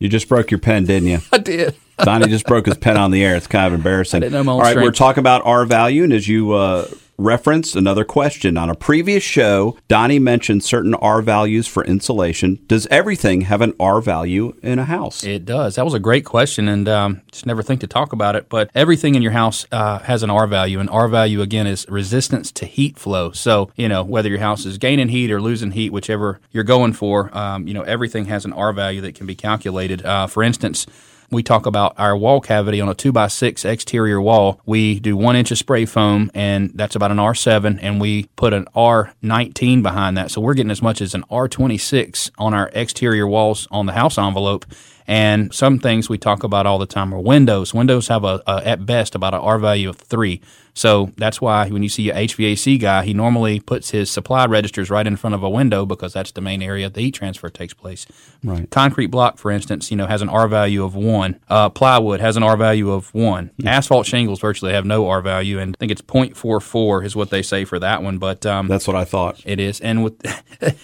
you 0.04 0.10
just 0.10 0.28
broke 0.28 0.52
your 0.52 0.60
pen, 0.60 0.84
didn't 0.84 1.08
you? 1.08 1.20
I 1.32 1.38
did. 1.38 1.78
Donnie 2.00 2.28
just 2.28 2.46
broke 2.46 2.66
his 2.66 2.78
pen 2.78 2.98
on 2.98 3.12
the 3.12 3.24
air. 3.24 3.38
It's 3.38 3.48
kind 3.48 3.68
of 3.68 3.74
embarrassing. 3.74 4.18
I 4.18 4.20
didn't 4.20 4.34
know 4.34 4.44
my 4.44 4.52
All 4.52 4.60
right, 4.60 4.72
strength. 4.72 4.86
we're 4.86 4.92
talking 4.92 5.22
about 5.22 5.44
R 5.46 5.66
value, 5.66 6.04
and 6.04 6.12
as 6.12 6.28
you 6.28 6.52
uh, 6.52 6.90
referenced 7.18 7.76
another 7.76 8.04
question. 8.04 8.58
On 8.58 8.70
a 8.70 8.76
previous 8.76 9.24
show, 9.24 9.78
Donnie 9.88 10.20
mentioned 10.20 10.64
certain 10.64 10.94
R 10.96 11.22
values 11.22 11.68
for 11.68 11.84
insulation. 11.84 12.60
Does 12.68 12.88
everything 12.88 13.42
have 13.42 13.62
an 13.62 13.74
R 13.80 14.02
value 14.02 14.56
in 14.62 14.80
a 14.80 14.86
house? 14.86 15.24
It 15.24 15.46
does. 15.46 15.76
That 15.76 15.86
was 15.86 15.94
a 15.94 16.00
great 16.00 16.26
question, 16.26 16.68
and 16.68 16.88
um, 16.88 17.22
just 17.32 17.46
never 17.46 17.64
think 17.64 17.82
to 17.82 17.88
talk 17.88 18.14
about 18.14 18.36
it. 18.36 18.50
But 18.50 18.70
everything 18.76 19.16
in 19.16 19.22
your 19.22 19.32
house 19.32 19.66
uh, 19.72 20.00
has 20.00 20.24
an 20.24 20.30
R 20.30 20.48
value, 20.48 20.80
and 20.80 20.90
R 20.90 21.08
value 21.08 21.42
again 21.42 21.68
is 21.68 21.86
resistance 21.90 22.52
to 22.54 22.66
heat 22.66 22.98
flow. 22.98 23.32
So 23.32 23.72
you 23.76 23.90
know 23.90 24.04
whether 24.04 24.30
your 24.30 24.40
house 24.40 24.66
is 24.66 24.78
gaining 24.78 25.10
heat 25.10 25.32
or 25.32 25.42
losing 25.42 25.72
heat, 25.72 25.92
whichever 25.92 26.40
you're 26.52 26.64
going 26.64 26.94
for, 26.94 27.36
um, 27.38 27.68
you 27.68 27.74
know 27.74 27.84
everything 27.84 28.26
has 28.26 28.46
an 28.46 28.54
R 28.54 28.74
value 28.74 29.02
that 29.02 29.16
can 29.16 29.28
be 29.28 29.36
calculated. 29.36 30.06
Uh, 30.06 30.28
for 30.28 30.44
instance 30.44 30.86
we 31.34 31.44
talk 31.44 31.66
about 31.66 31.96
our 31.98 32.16
wall 32.16 32.40
cavity 32.40 32.80
on 32.80 32.88
a 32.88 32.96
2x6 32.96 33.66
exterior 33.66 34.22
wall. 34.22 34.62
We 34.66 35.00
do 35.00 35.18
one 35.18 35.36
inch 35.36 35.52
of 35.52 35.58
spray 35.58 35.86
foam, 35.86 36.32
and 36.34 36.72
that's 36.76 36.96
about 36.96 37.12
an 37.12 37.18
R7, 37.18 37.80
and 37.82 38.00
we 38.00 38.26
put 38.36 38.54
an 38.54 38.66
R19 38.76 39.82
behind 39.84 40.18
that. 40.18 40.32
So 40.32 40.42
we're 40.42 40.54
getting 40.54 40.72
as 40.72 40.82
much 40.82 41.02
as 41.02 41.14
an 41.14 41.24
R26 41.24 42.32
on 42.38 42.54
our 42.54 42.70
exterior 42.74 43.28
walls 43.28 43.68
on 43.72 43.88
the 43.88 43.94
house 43.94 44.18
envelope. 44.18 44.66
And 45.08 45.54
some 45.54 45.80
things 45.80 46.10
we 46.10 46.18
talk 46.18 46.44
about 46.44 46.66
all 46.66 46.80
the 46.80 46.86
time 46.86 47.14
are 47.14 47.20
windows. 47.20 47.74
Windows 47.74 48.08
have 48.08 48.24
a, 48.24 48.42
a 48.48 48.66
at 48.68 48.86
best 48.86 49.16
about 49.16 49.34
an 49.34 49.42
R 49.42 49.60
value 49.60 49.90
of 49.90 49.98
three. 49.98 50.42
So 50.76 51.12
that's 51.18 51.40
why 51.40 51.70
when 51.70 51.84
you 51.84 51.90
see 51.90 52.10
a 52.10 52.16
HVAC 52.16 52.80
guy, 52.80 53.04
he 53.06 53.14
normally 53.14 53.60
puts 53.60 53.92
his 53.92 54.10
supply 54.10 54.46
registers 54.48 54.90
right 54.90 55.06
in 55.06 55.16
front 55.18 55.36
of 55.36 55.44
a 55.44 55.50
window 55.50 55.86
because 55.86 56.14
that's 56.14 56.32
the 56.32 56.42
main 56.42 56.64
area 56.64 56.90
the 56.90 57.02
heat 57.02 57.12
transfer 57.14 57.50
takes 57.50 57.76
place. 57.76 58.08
Right. 58.44 58.68
Concrete 58.72 59.08
block, 59.08 59.38
for 59.38 59.52
instance, 59.52 59.92
you 59.92 59.98
know, 59.98 60.08
has 60.08 60.24
an 60.24 60.30
R 60.30 60.48
value 60.48 60.84
of 60.84 60.96
one. 60.96 61.40
Uh, 61.48 61.70
plywood 61.70 62.22
has 62.22 62.38
an 62.38 62.44
R 62.44 62.58
value 62.58 62.92
of 62.92 63.14
one. 63.14 63.52
Asphalt 63.64 64.08
shingles 64.08 64.40
virtually 64.40 64.74
have 64.74 64.86
no 64.86 65.08
R 65.08 65.22
value, 65.22 65.60
and 65.60 65.76
I 65.76 65.78
think 65.78 65.92
it's 65.92 66.02
0.44 66.02 67.06
is 67.06 67.16
what 67.16 67.30
they 67.30 67.44
say 67.44 67.66
for 67.66 67.78
that 67.78 68.02
one. 68.02 68.18
But 68.18 68.44
um, 68.46 68.68
That's 68.68 68.88
what 68.88 68.96
I 68.96 69.06
thought. 69.06 69.42
it 69.46 69.60
is, 69.60 69.80
and 69.80 70.04
with 70.04 70.20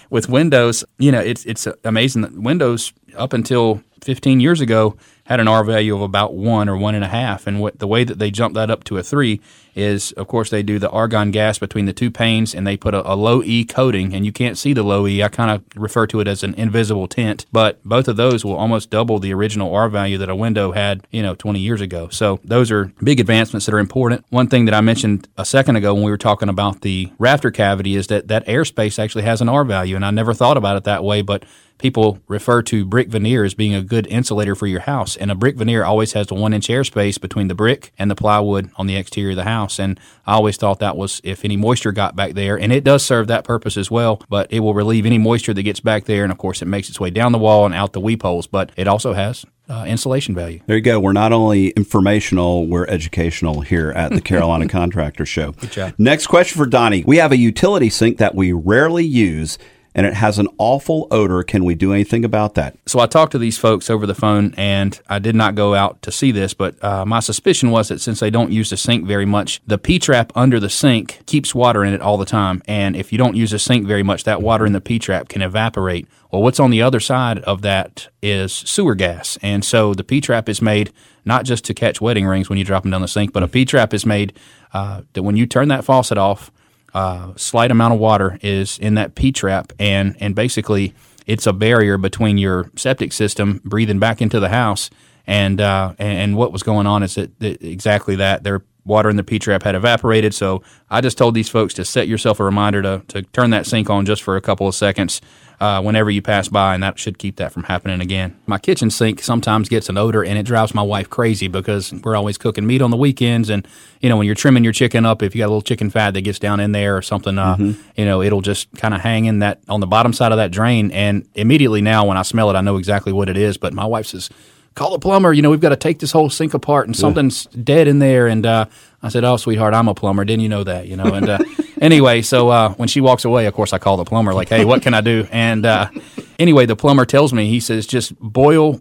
with 0.10 0.28
Windows, 0.28 0.84
you 0.98 1.10
know, 1.10 1.20
it's 1.20 1.44
it's 1.46 1.66
amazing 1.84 2.22
that 2.22 2.32
Windows 2.34 2.92
up 3.16 3.32
until 3.32 3.82
15 4.02 4.40
years 4.40 4.60
ago 4.60 4.96
had 5.30 5.38
an 5.38 5.46
R 5.46 5.62
value 5.62 5.94
of 5.94 6.02
about 6.02 6.34
one 6.34 6.68
or 6.68 6.76
one 6.76 6.96
and 6.96 7.04
a 7.04 7.08
half, 7.08 7.46
and 7.46 7.60
what 7.60 7.78
the 7.78 7.86
way 7.86 8.02
that 8.02 8.18
they 8.18 8.32
jump 8.32 8.52
that 8.54 8.68
up 8.68 8.82
to 8.82 8.98
a 8.98 9.02
three 9.02 9.40
is, 9.76 10.10
of 10.12 10.26
course, 10.26 10.50
they 10.50 10.60
do 10.60 10.80
the 10.80 10.90
argon 10.90 11.30
gas 11.30 11.56
between 11.56 11.86
the 11.86 11.92
two 11.92 12.10
panes, 12.10 12.52
and 12.52 12.66
they 12.66 12.76
put 12.76 12.94
a, 12.94 13.12
a 13.12 13.14
low 13.14 13.40
E 13.44 13.64
coating, 13.64 14.12
and 14.12 14.26
you 14.26 14.32
can't 14.32 14.58
see 14.58 14.72
the 14.72 14.82
low 14.82 15.06
E. 15.06 15.22
I 15.22 15.28
kind 15.28 15.52
of 15.52 15.62
refer 15.80 16.08
to 16.08 16.18
it 16.18 16.26
as 16.26 16.42
an 16.42 16.54
invisible 16.54 17.06
tint, 17.06 17.46
but 17.52 17.80
both 17.84 18.08
of 18.08 18.16
those 18.16 18.44
will 18.44 18.56
almost 18.56 18.90
double 18.90 19.20
the 19.20 19.32
original 19.32 19.72
R 19.72 19.88
value 19.88 20.18
that 20.18 20.28
a 20.28 20.34
window 20.34 20.72
had, 20.72 21.06
you 21.12 21.22
know, 21.22 21.36
20 21.36 21.60
years 21.60 21.80
ago. 21.80 22.08
So 22.08 22.40
those 22.42 22.72
are 22.72 22.86
big 23.00 23.20
advancements 23.20 23.66
that 23.66 23.74
are 23.74 23.78
important. 23.78 24.24
One 24.30 24.48
thing 24.48 24.64
that 24.64 24.74
I 24.74 24.80
mentioned 24.80 25.28
a 25.38 25.44
second 25.44 25.76
ago 25.76 25.94
when 25.94 26.02
we 26.02 26.10
were 26.10 26.18
talking 26.18 26.48
about 26.48 26.80
the 26.80 27.12
rafter 27.20 27.52
cavity 27.52 27.94
is 27.94 28.08
that 28.08 28.26
that 28.26 28.44
airspace 28.46 28.98
actually 28.98 29.22
has 29.22 29.40
an 29.40 29.48
R 29.48 29.64
value, 29.64 29.94
and 29.94 30.04
I 30.04 30.10
never 30.10 30.34
thought 30.34 30.56
about 30.56 30.76
it 30.76 30.82
that 30.84 31.04
way, 31.04 31.22
but 31.22 31.44
people 31.80 32.20
refer 32.28 32.62
to 32.62 32.84
brick 32.84 33.08
veneer 33.08 33.44
as 33.44 33.54
being 33.54 33.74
a 33.74 33.82
good 33.82 34.06
insulator 34.06 34.54
for 34.54 34.66
your 34.66 34.80
house. 34.80 35.16
And 35.20 35.30
a 35.30 35.34
brick 35.34 35.56
veneer 35.56 35.84
always 35.84 36.12
has 36.14 36.26
the 36.28 36.34
one 36.34 36.52
inch 36.52 36.68
airspace 36.68 37.20
between 37.20 37.48
the 37.48 37.54
brick 37.54 37.92
and 37.98 38.10
the 38.10 38.14
plywood 38.14 38.70
on 38.76 38.86
the 38.86 38.96
exterior 38.96 39.30
of 39.30 39.36
the 39.36 39.44
house. 39.44 39.78
And 39.78 40.00
I 40.26 40.34
always 40.34 40.56
thought 40.56 40.78
that 40.80 40.96
was 40.96 41.20
if 41.22 41.44
any 41.44 41.56
moisture 41.56 41.92
got 41.92 42.16
back 42.16 42.32
there. 42.32 42.58
And 42.58 42.72
it 42.72 42.84
does 42.84 43.04
serve 43.04 43.26
that 43.28 43.44
purpose 43.44 43.76
as 43.76 43.90
well, 43.90 44.22
but 44.28 44.52
it 44.52 44.60
will 44.60 44.74
relieve 44.74 45.06
any 45.06 45.18
moisture 45.18 45.54
that 45.54 45.62
gets 45.62 45.80
back 45.80 46.04
there. 46.04 46.22
And 46.22 46.32
of 46.32 46.38
course, 46.38 46.62
it 46.62 46.66
makes 46.66 46.88
its 46.88 46.98
way 46.98 47.10
down 47.10 47.32
the 47.32 47.38
wall 47.38 47.66
and 47.66 47.74
out 47.74 47.92
the 47.92 48.00
weep 48.00 48.22
holes, 48.22 48.46
but 48.46 48.72
it 48.76 48.88
also 48.88 49.12
has 49.12 49.44
uh, 49.70 49.84
insulation 49.86 50.34
value. 50.34 50.60
There 50.66 50.76
you 50.76 50.82
go. 50.82 50.98
We're 50.98 51.12
not 51.12 51.32
only 51.32 51.68
informational, 51.70 52.66
we're 52.66 52.86
educational 52.86 53.60
here 53.60 53.90
at 53.90 54.10
the 54.10 54.20
Carolina 54.20 54.68
Contractor 54.68 55.24
Show. 55.24 55.52
Good 55.52 55.72
job. 55.72 55.94
Next 55.96 56.26
question 56.26 56.58
for 56.58 56.66
Donnie. 56.66 57.04
We 57.06 57.18
have 57.18 57.30
a 57.30 57.36
utility 57.36 57.88
sink 57.88 58.18
that 58.18 58.34
we 58.34 58.52
rarely 58.52 59.04
use 59.04 59.58
and 59.94 60.06
it 60.06 60.14
has 60.14 60.38
an 60.38 60.48
awful 60.58 61.08
odor. 61.10 61.42
Can 61.42 61.64
we 61.64 61.74
do 61.74 61.92
anything 61.92 62.24
about 62.24 62.54
that? 62.54 62.76
So 62.86 63.00
I 63.00 63.06
talked 63.06 63.32
to 63.32 63.38
these 63.38 63.58
folks 63.58 63.90
over 63.90 64.06
the 64.06 64.14
phone, 64.14 64.54
and 64.56 65.00
I 65.08 65.18
did 65.18 65.34
not 65.34 65.54
go 65.54 65.74
out 65.74 66.00
to 66.02 66.12
see 66.12 66.30
this, 66.30 66.54
but 66.54 66.82
uh, 66.82 67.04
my 67.04 67.20
suspicion 67.20 67.70
was 67.70 67.88
that 67.88 68.00
since 68.00 68.20
they 68.20 68.30
don't 68.30 68.52
use 68.52 68.70
the 68.70 68.76
sink 68.76 69.06
very 69.06 69.26
much, 69.26 69.60
the 69.66 69.78
P 69.78 69.98
trap 69.98 70.32
under 70.34 70.60
the 70.60 70.70
sink 70.70 71.20
keeps 71.26 71.54
water 71.54 71.84
in 71.84 71.92
it 71.92 72.00
all 72.00 72.16
the 72.16 72.24
time. 72.24 72.62
And 72.66 72.94
if 72.94 73.12
you 73.12 73.18
don't 73.18 73.36
use 73.36 73.50
the 73.50 73.58
sink 73.58 73.86
very 73.86 74.02
much, 74.02 74.24
that 74.24 74.42
water 74.42 74.64
in 74.64 74.72
the 74.72 74.80
P 74.80 74.98
trap 74.98 75.28
can 75.28 75.42
evaporate. 75.42 76.06
Well, 76.30 76.42
what's 76.42 76.60
on 76.60 76.70
the 76.70 76.82
other 76.82 77.00
side 77.00 77.40
of 77.40 77.62
that 77.62 78.08
is 78.22 78.52
sewer 78.52 78.94
gas. 78.94 79.38
And 79.42 79.64
so 79.64 79.94
the 79.94 80.04
P 80.04 80.20
trap 80.20 80.48
is 80.48 80.62
made 80.62 80.92
not 81.24 81.44
just 81.44 81.64
to 81.64 81.74
catch 81.74 82.00
wedding 82.00 82.26
rings 82.26 82.48
when 82.48 82.58
you 82.58 82.64
drop 82.64 82.84
them 82.84 82.92
down 82.92 83.02
the 83.02 83.08
sink, 83.08 83.32
but 83.32 83.42
a 83.42 83.48
P 83.48 83.64
trap 83.64 83.92
is 83.92 84.06
made 84.06 84.32
uh, 84.72 85.02
that 85.12 85.24
when 85.24 85.36
you 85.36 85.46
turn 85.46 85.68
that 85.68 85.84
faucet 85.84 86.16
off, 86.16 86.52
uh, 86.94 87.32
slight 87.36 87.70
amount 87.70 87.94
of 87.94 88.00
water 88.00 88.38
is 88.42 88.78
in 88.78 88.94
that 88.94 89.14
P 89.14 89.32
trap, 89.32 89.72
and 89.78 90.16
and 90.20 90.34
basically 90.34 90.94
it's 91.26 91.46
a 91.46 91.52
barrier 91.52 91.98
between 91.98 92.38
your 92.38 92.70
septic 92.76 93.12
system 93.12 93.60
breathing 93.64 93.98
back 93.98 94.20
into 94.20 94.40
the 94.40 94.48
house 94.48 94.90
and 95.30 95.60
uh, 95.60 95.94
and, 95.98 96.36
what 96.36 96.52
was 96.52 96.64
going 96.64 96.88
on 96.88 97.04
is 97.04 97.14
that, 97.14 97.38
that 97.38 97.62
exactly 97.62 98.16
that. 98.16 98.42
Their 98.42 98.62
water 98.84 99.08
in 99.08 99.16
the 99.16 99.24
P 99.24 99.38
trap 99.38 99.62
had 99.62 99.74
evaporated. 99.74 100.34
So 100.34 100.62
I 100.90 101.00
just 101.00 101.18
told 101.18 101.34
these 101.34 101.48
folks 101.48 101.74
to 101.74 101.84
set 101.84 102.08
yourself 102.08 102.40
a 102.40 102.44
reminder 102.44 102.82
to 102.82 103.02
to 103.08 103.22
turn 103.22 103.50
that 103.50 103.66
sink 103.66 103.90
on 103.90 104.06
just 104.06 104.22
for 104.22 104.36
a 104.36 104.40
couple 104.40 104.66
of 104.68 104.74
seconds. 104.74 105.20
Uh, 105.60 105.82
whenever 105.82 106.10
you 106.10 106.22
pass 106.22 106.48
by, 106.48 106.72
and 106.72 106.82
that 106.82 106.98
should 106.98 107.18
keep 107.18 107.36
that 107.36 107.52
from 107.52 107.64
happening 107.64 108.00
again. 108.00 108.34
My 108.46 108.58
kitchen 108.58 108.88
sink 108.88 109.20
sometimes 109.20 109.68
gets 109.68 109.90
an 109.90 109.98
odor, 109.98 110.24
and 110.24 110.38
it 110.38 110.44
drives 110.44 110.72
my 110.74 110.80
wife 110.80 111.10
crazy 111.10 111.48
because 111.48 111.92
we're 111.92 112.16
always 112.16 112.38
cooking 112.38 112.66
meat 112.66 112.80
on 112.80 112.90
the 112.90 112.96
weekends, 112.96 113.50
and 113.50 113.68
you 114.00 114.08
know 114.08 114.16
when 114.16 114.24
you're 114.24 114.34
trimming 114.34 114.64
your 114.64 114.72
chicken 114.72 115.04
up, 115.04 115.22
if 115.22 115.34
you 115.34 115.40
got 115.40 115.48
a 115.48 115.52
little 115.52 115.60
chicken 115.60 115.90
fat 115.90 116.14
that 116.14 116.22
gets 116.22 116.38
down 116.38 116.60
in 116.60 116.72
there 116.72 116.96
or 116.96 117.02
something, 117.02 117.36
uh, 117.38 117.58
you 117.94 118.06
know 118.06 118.22
it'll 118.22 118.40
just 118.40 118.72
kind 118.78 118.94
of 118.94 119.02
hang 119.02 119.26
in 119.26 119.40
that 119.40 119.60
on 119.68 119.80
the 119.80 119.86
bottom 119.86 120.14
side 120.14 120.32
of 120.32 120.38
that 120.38 120.50
drain, 120.50 120.90
and 120.92 121.28
immediately 121.34 121.82
now 121.82 122.06
when 122.06 122.16
I 122.16 122.22
smell 122.22 122.48
it, 122.48 122.54
I 122.54 122.62
know 122.62 122.78
exactly 122.78 123.12
what 123.12 123.28
it 123.28 123.36
is. 123.36 123.58
But 123.58 123.74
my 123.74 123.84
wife 123.84 124.06
says, 124.06 124.30
"Call 124.74 124.92
the 124.92 124.98
plumber." 124.98 125.32
You 125.32 125.42
know 125.42 125.50
we've 125.50 125.60
got 125.60 125.70
to 125.70 125.76
take 125.76 125.98
this 125.98 126.12
whole 126.12 126.30
sink 126.30 126.54
apart, 126.54 126.86
and 126.86 126.96
something's 126.96 127.46
dead 127.46 127.88
in 127.88 127.98
there. 127.98 128.26
And 128.26 128.46
uh, 128.46 128.66
I 129.02 129.08
said, 129.08 129.24
"Oh, 129.24 129.36
sweetheart, 129.36 129.74
I'm 129.74 129.88
a 129.88 129.94
plumber. 129.94 130.24
Didn't 130.24 130.42
you 130.42 130.48
know 130.48 130.64
that?" 130.64 130.86
You 130.86 130.96
know, 130.96 131.04
and 131.04 131.28
uh, 131.28 131.38
anyway, 131.80 132.22
so 132.22 132.48
uh, 132.48 132.72
when 132.74 132.88
she 132.88 133.00
walks 133.00 133.24
away, 133.24 133.46
of 133.46 133.54
course, 133.54 133.72
I 133.72 133.78
call 133.78 133.96
the 133.96 134.04
plumber, 134.04 134.32
like, 134.34 134.48
"Hey, 134.48 134.64
what 134.64 134.82
can 134.82 134.94
I 134.94 135.00
do?" 135.00 135.26
And 135.30 135.66
uh, 135.66 135.90
anyway, 136.38 136.66
the 136.66 136.76
plumber 136.76 137.04
tells 137.04 137.32
me, 137.32 137.48
he 137.48 137.60
says, 137.60 137.86
"Just 137.86 138.18
boil 138.18 138.80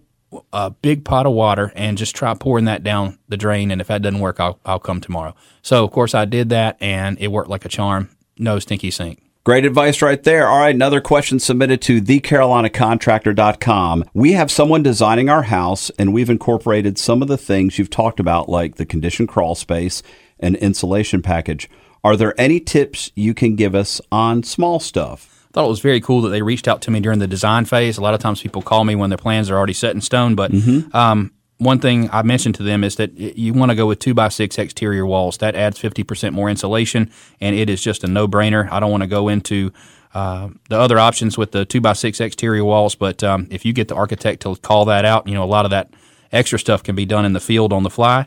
a 0.53 0.69
big 0.69 1.03
pot 1.03 1.25
of 1.25 1.33
water 1.33 1.71
and 1.75 1.97
just 1.97 2.15
try 2.15 2.33
pouring 2.35 2.65
that 2.65 2.83
down 2.83 3.17
the 3.29 3.37
drain. 3.37 3.71
And 3.71 3.81
if 3.81 3.87
that 3.87 4.01
doesn't 4.03 4.19
work, 4.19 4.39
I'll 4.39 4.59
I'll 4.65 4.79
come 4.79 5.01
tomorrow." 5.01 5.35
So 5.61 5.83
of 5.83 5.91
course, 5.91 6.13
I 6.15 6.25
did 6.25 6.49
that, 6.49 6.77
and 6.79 7.17
it 7.19 7.27
worked 7.29 7.49
like 7.49 7.65
a 7.65 7.69
charm. 7.69 8.09
No 8.37 8.59
stinky 8.59 8.91
sink. 8.91 9.21
Great 9.45 9.65
advice 9.65 10.01
right 10.01 10.21
there. 10.23 10.47
All 10.47 10.59
right, 10.59 10.75
another 10.75 10.99
question 10.99 11.39
submitted 11.39 11.81
to 11.83 12.01
thecarolinacontractor.com. 12.01 14.05
We 14.13 14.33
have 14.33 14.51
someone 14.51 14.83
designing 14.83 15.29
our 15.29 15.43
house, 15.43 15.89
and 15.97 16.13
we've 16.13 16.29
incorporated 16.29 16.97
some 16.97 17.21
of 17.21 17.29
the 17.29 17.37
things 17.37 17.79
you've 17.79 17.89
talked 17.89 18.19
about, 18.19 18.49
like 18.49 18.75
the 18.75 18.85
conditioned 18.85 19.29
crawl 19.29 19.55
space 19.55 20.03
and 20.41 20.57
insulation 20.57 21.21
package. 21.21 21.69
Are 22.03 22.17
there 22.17 22.39
any 22.39 22.59
tips 22.59 23.11
you 23.15 23.33
can 23.33 23.55
give 23.55 23.75
us 23.75 24.01
on 24.11 24.43
small 24.43 24.79
stuff? 24.79 25.47
I 25.49 25.53
thought 25.53 25.65
it 25.65 25.69
was 25.69 25.79
very 25.79 26.01
cool 26.01 26.21
that 26.21 26.29
they 26.29 26.41
reached 26.41 26.67
out 26.67 26.81
to 26.83 26.91
me 26.91 26.99
during 26.99 27.19
the 27.19 27.27
design 27.27 27.65
phase. 27.65 27.97
A 27.97 28.01
lot 28.01 28.13
of 28.13 28.19
times 28.19 28.41
people 28.41 28.61
call 28.61 28.83
me 28.83 28.95
when 28.95 29.09
their 29.09 29.17
plans 29.17 29.49
are 29.49 29.57
already 29.57 29.73
set 29.73 29.95
in 29.95 30.01
stone, 30.01 30.35
but 30.35 30.51
um, 30.93 31.31
one 31.59 31.79
thing 31.79 32.09
I 32.11 32.23
mentioned 32.23 32.55
to 32.55 32.63
them 32.63 32.83
is 32.83 32.95
that 32.95 33.15
you 33.17 33.53
want 33.53 33.69
to 33.69 33.75
go 33.75 33.85
with 33.85 33.99
two 33.99 34.13
by 34.13 34.29
six 34.29 34.57
exterior 34.57 35.05
walls. 35.05 35.37
That 35.37 35.55
adds 35.55 35.77
fifty 35.77 36.03
percent 36.03 36.33
more 36.33 36.49
insulation, 36.49 37.11
and 37.39 37.55
it 37.55 37.69
is 37.69 37.81
just 37.81 38.03
a 38.03 38.07
no 38.07 38.27
brainer. 38.27 38.69
I 38.71 38.79
don't 38.79 38.91
want 38.91 39.03
to 39.03 39.07
go 39.07 39.27
into 39.27 39.71
uh, 40.13 40.49
the 40.69 40.79
other 40.79 40.97
options 40.97 41.37
with 41.37 41.51
the 41.51 41.65
two 41.65 41.81
by 41.81 41.93
six 41.93 42.19
exterior 42.19 42.63
walls, 42.63 42.95
but 42.95 43.23
um, 43.23 43.47
if 43.51 43.65
you 43.65 43.73
get 43.73 43.89
the 43.89 43.95
architect 43.95 44.41
to 44.43 44.55
call 44.55 44.85
that 44.85 45.05
out, 45.05 45.27
you 45.27 45.33
know 45.33 45.43
a 45.43 45.45
lot 45.45 45.65
of 45.65 45.71
that 45.71 45.93
extra 46.31 46.57
stuff 46.57 46.81
can 46.81 46.95
be 46.95 47.05
done 47.05 47.25
in 47.25 47.33
the 47.33 47.39
field 47.39 47.73
on 47.73 47.83
the 47.83 47.89
fly. 47.89 48.25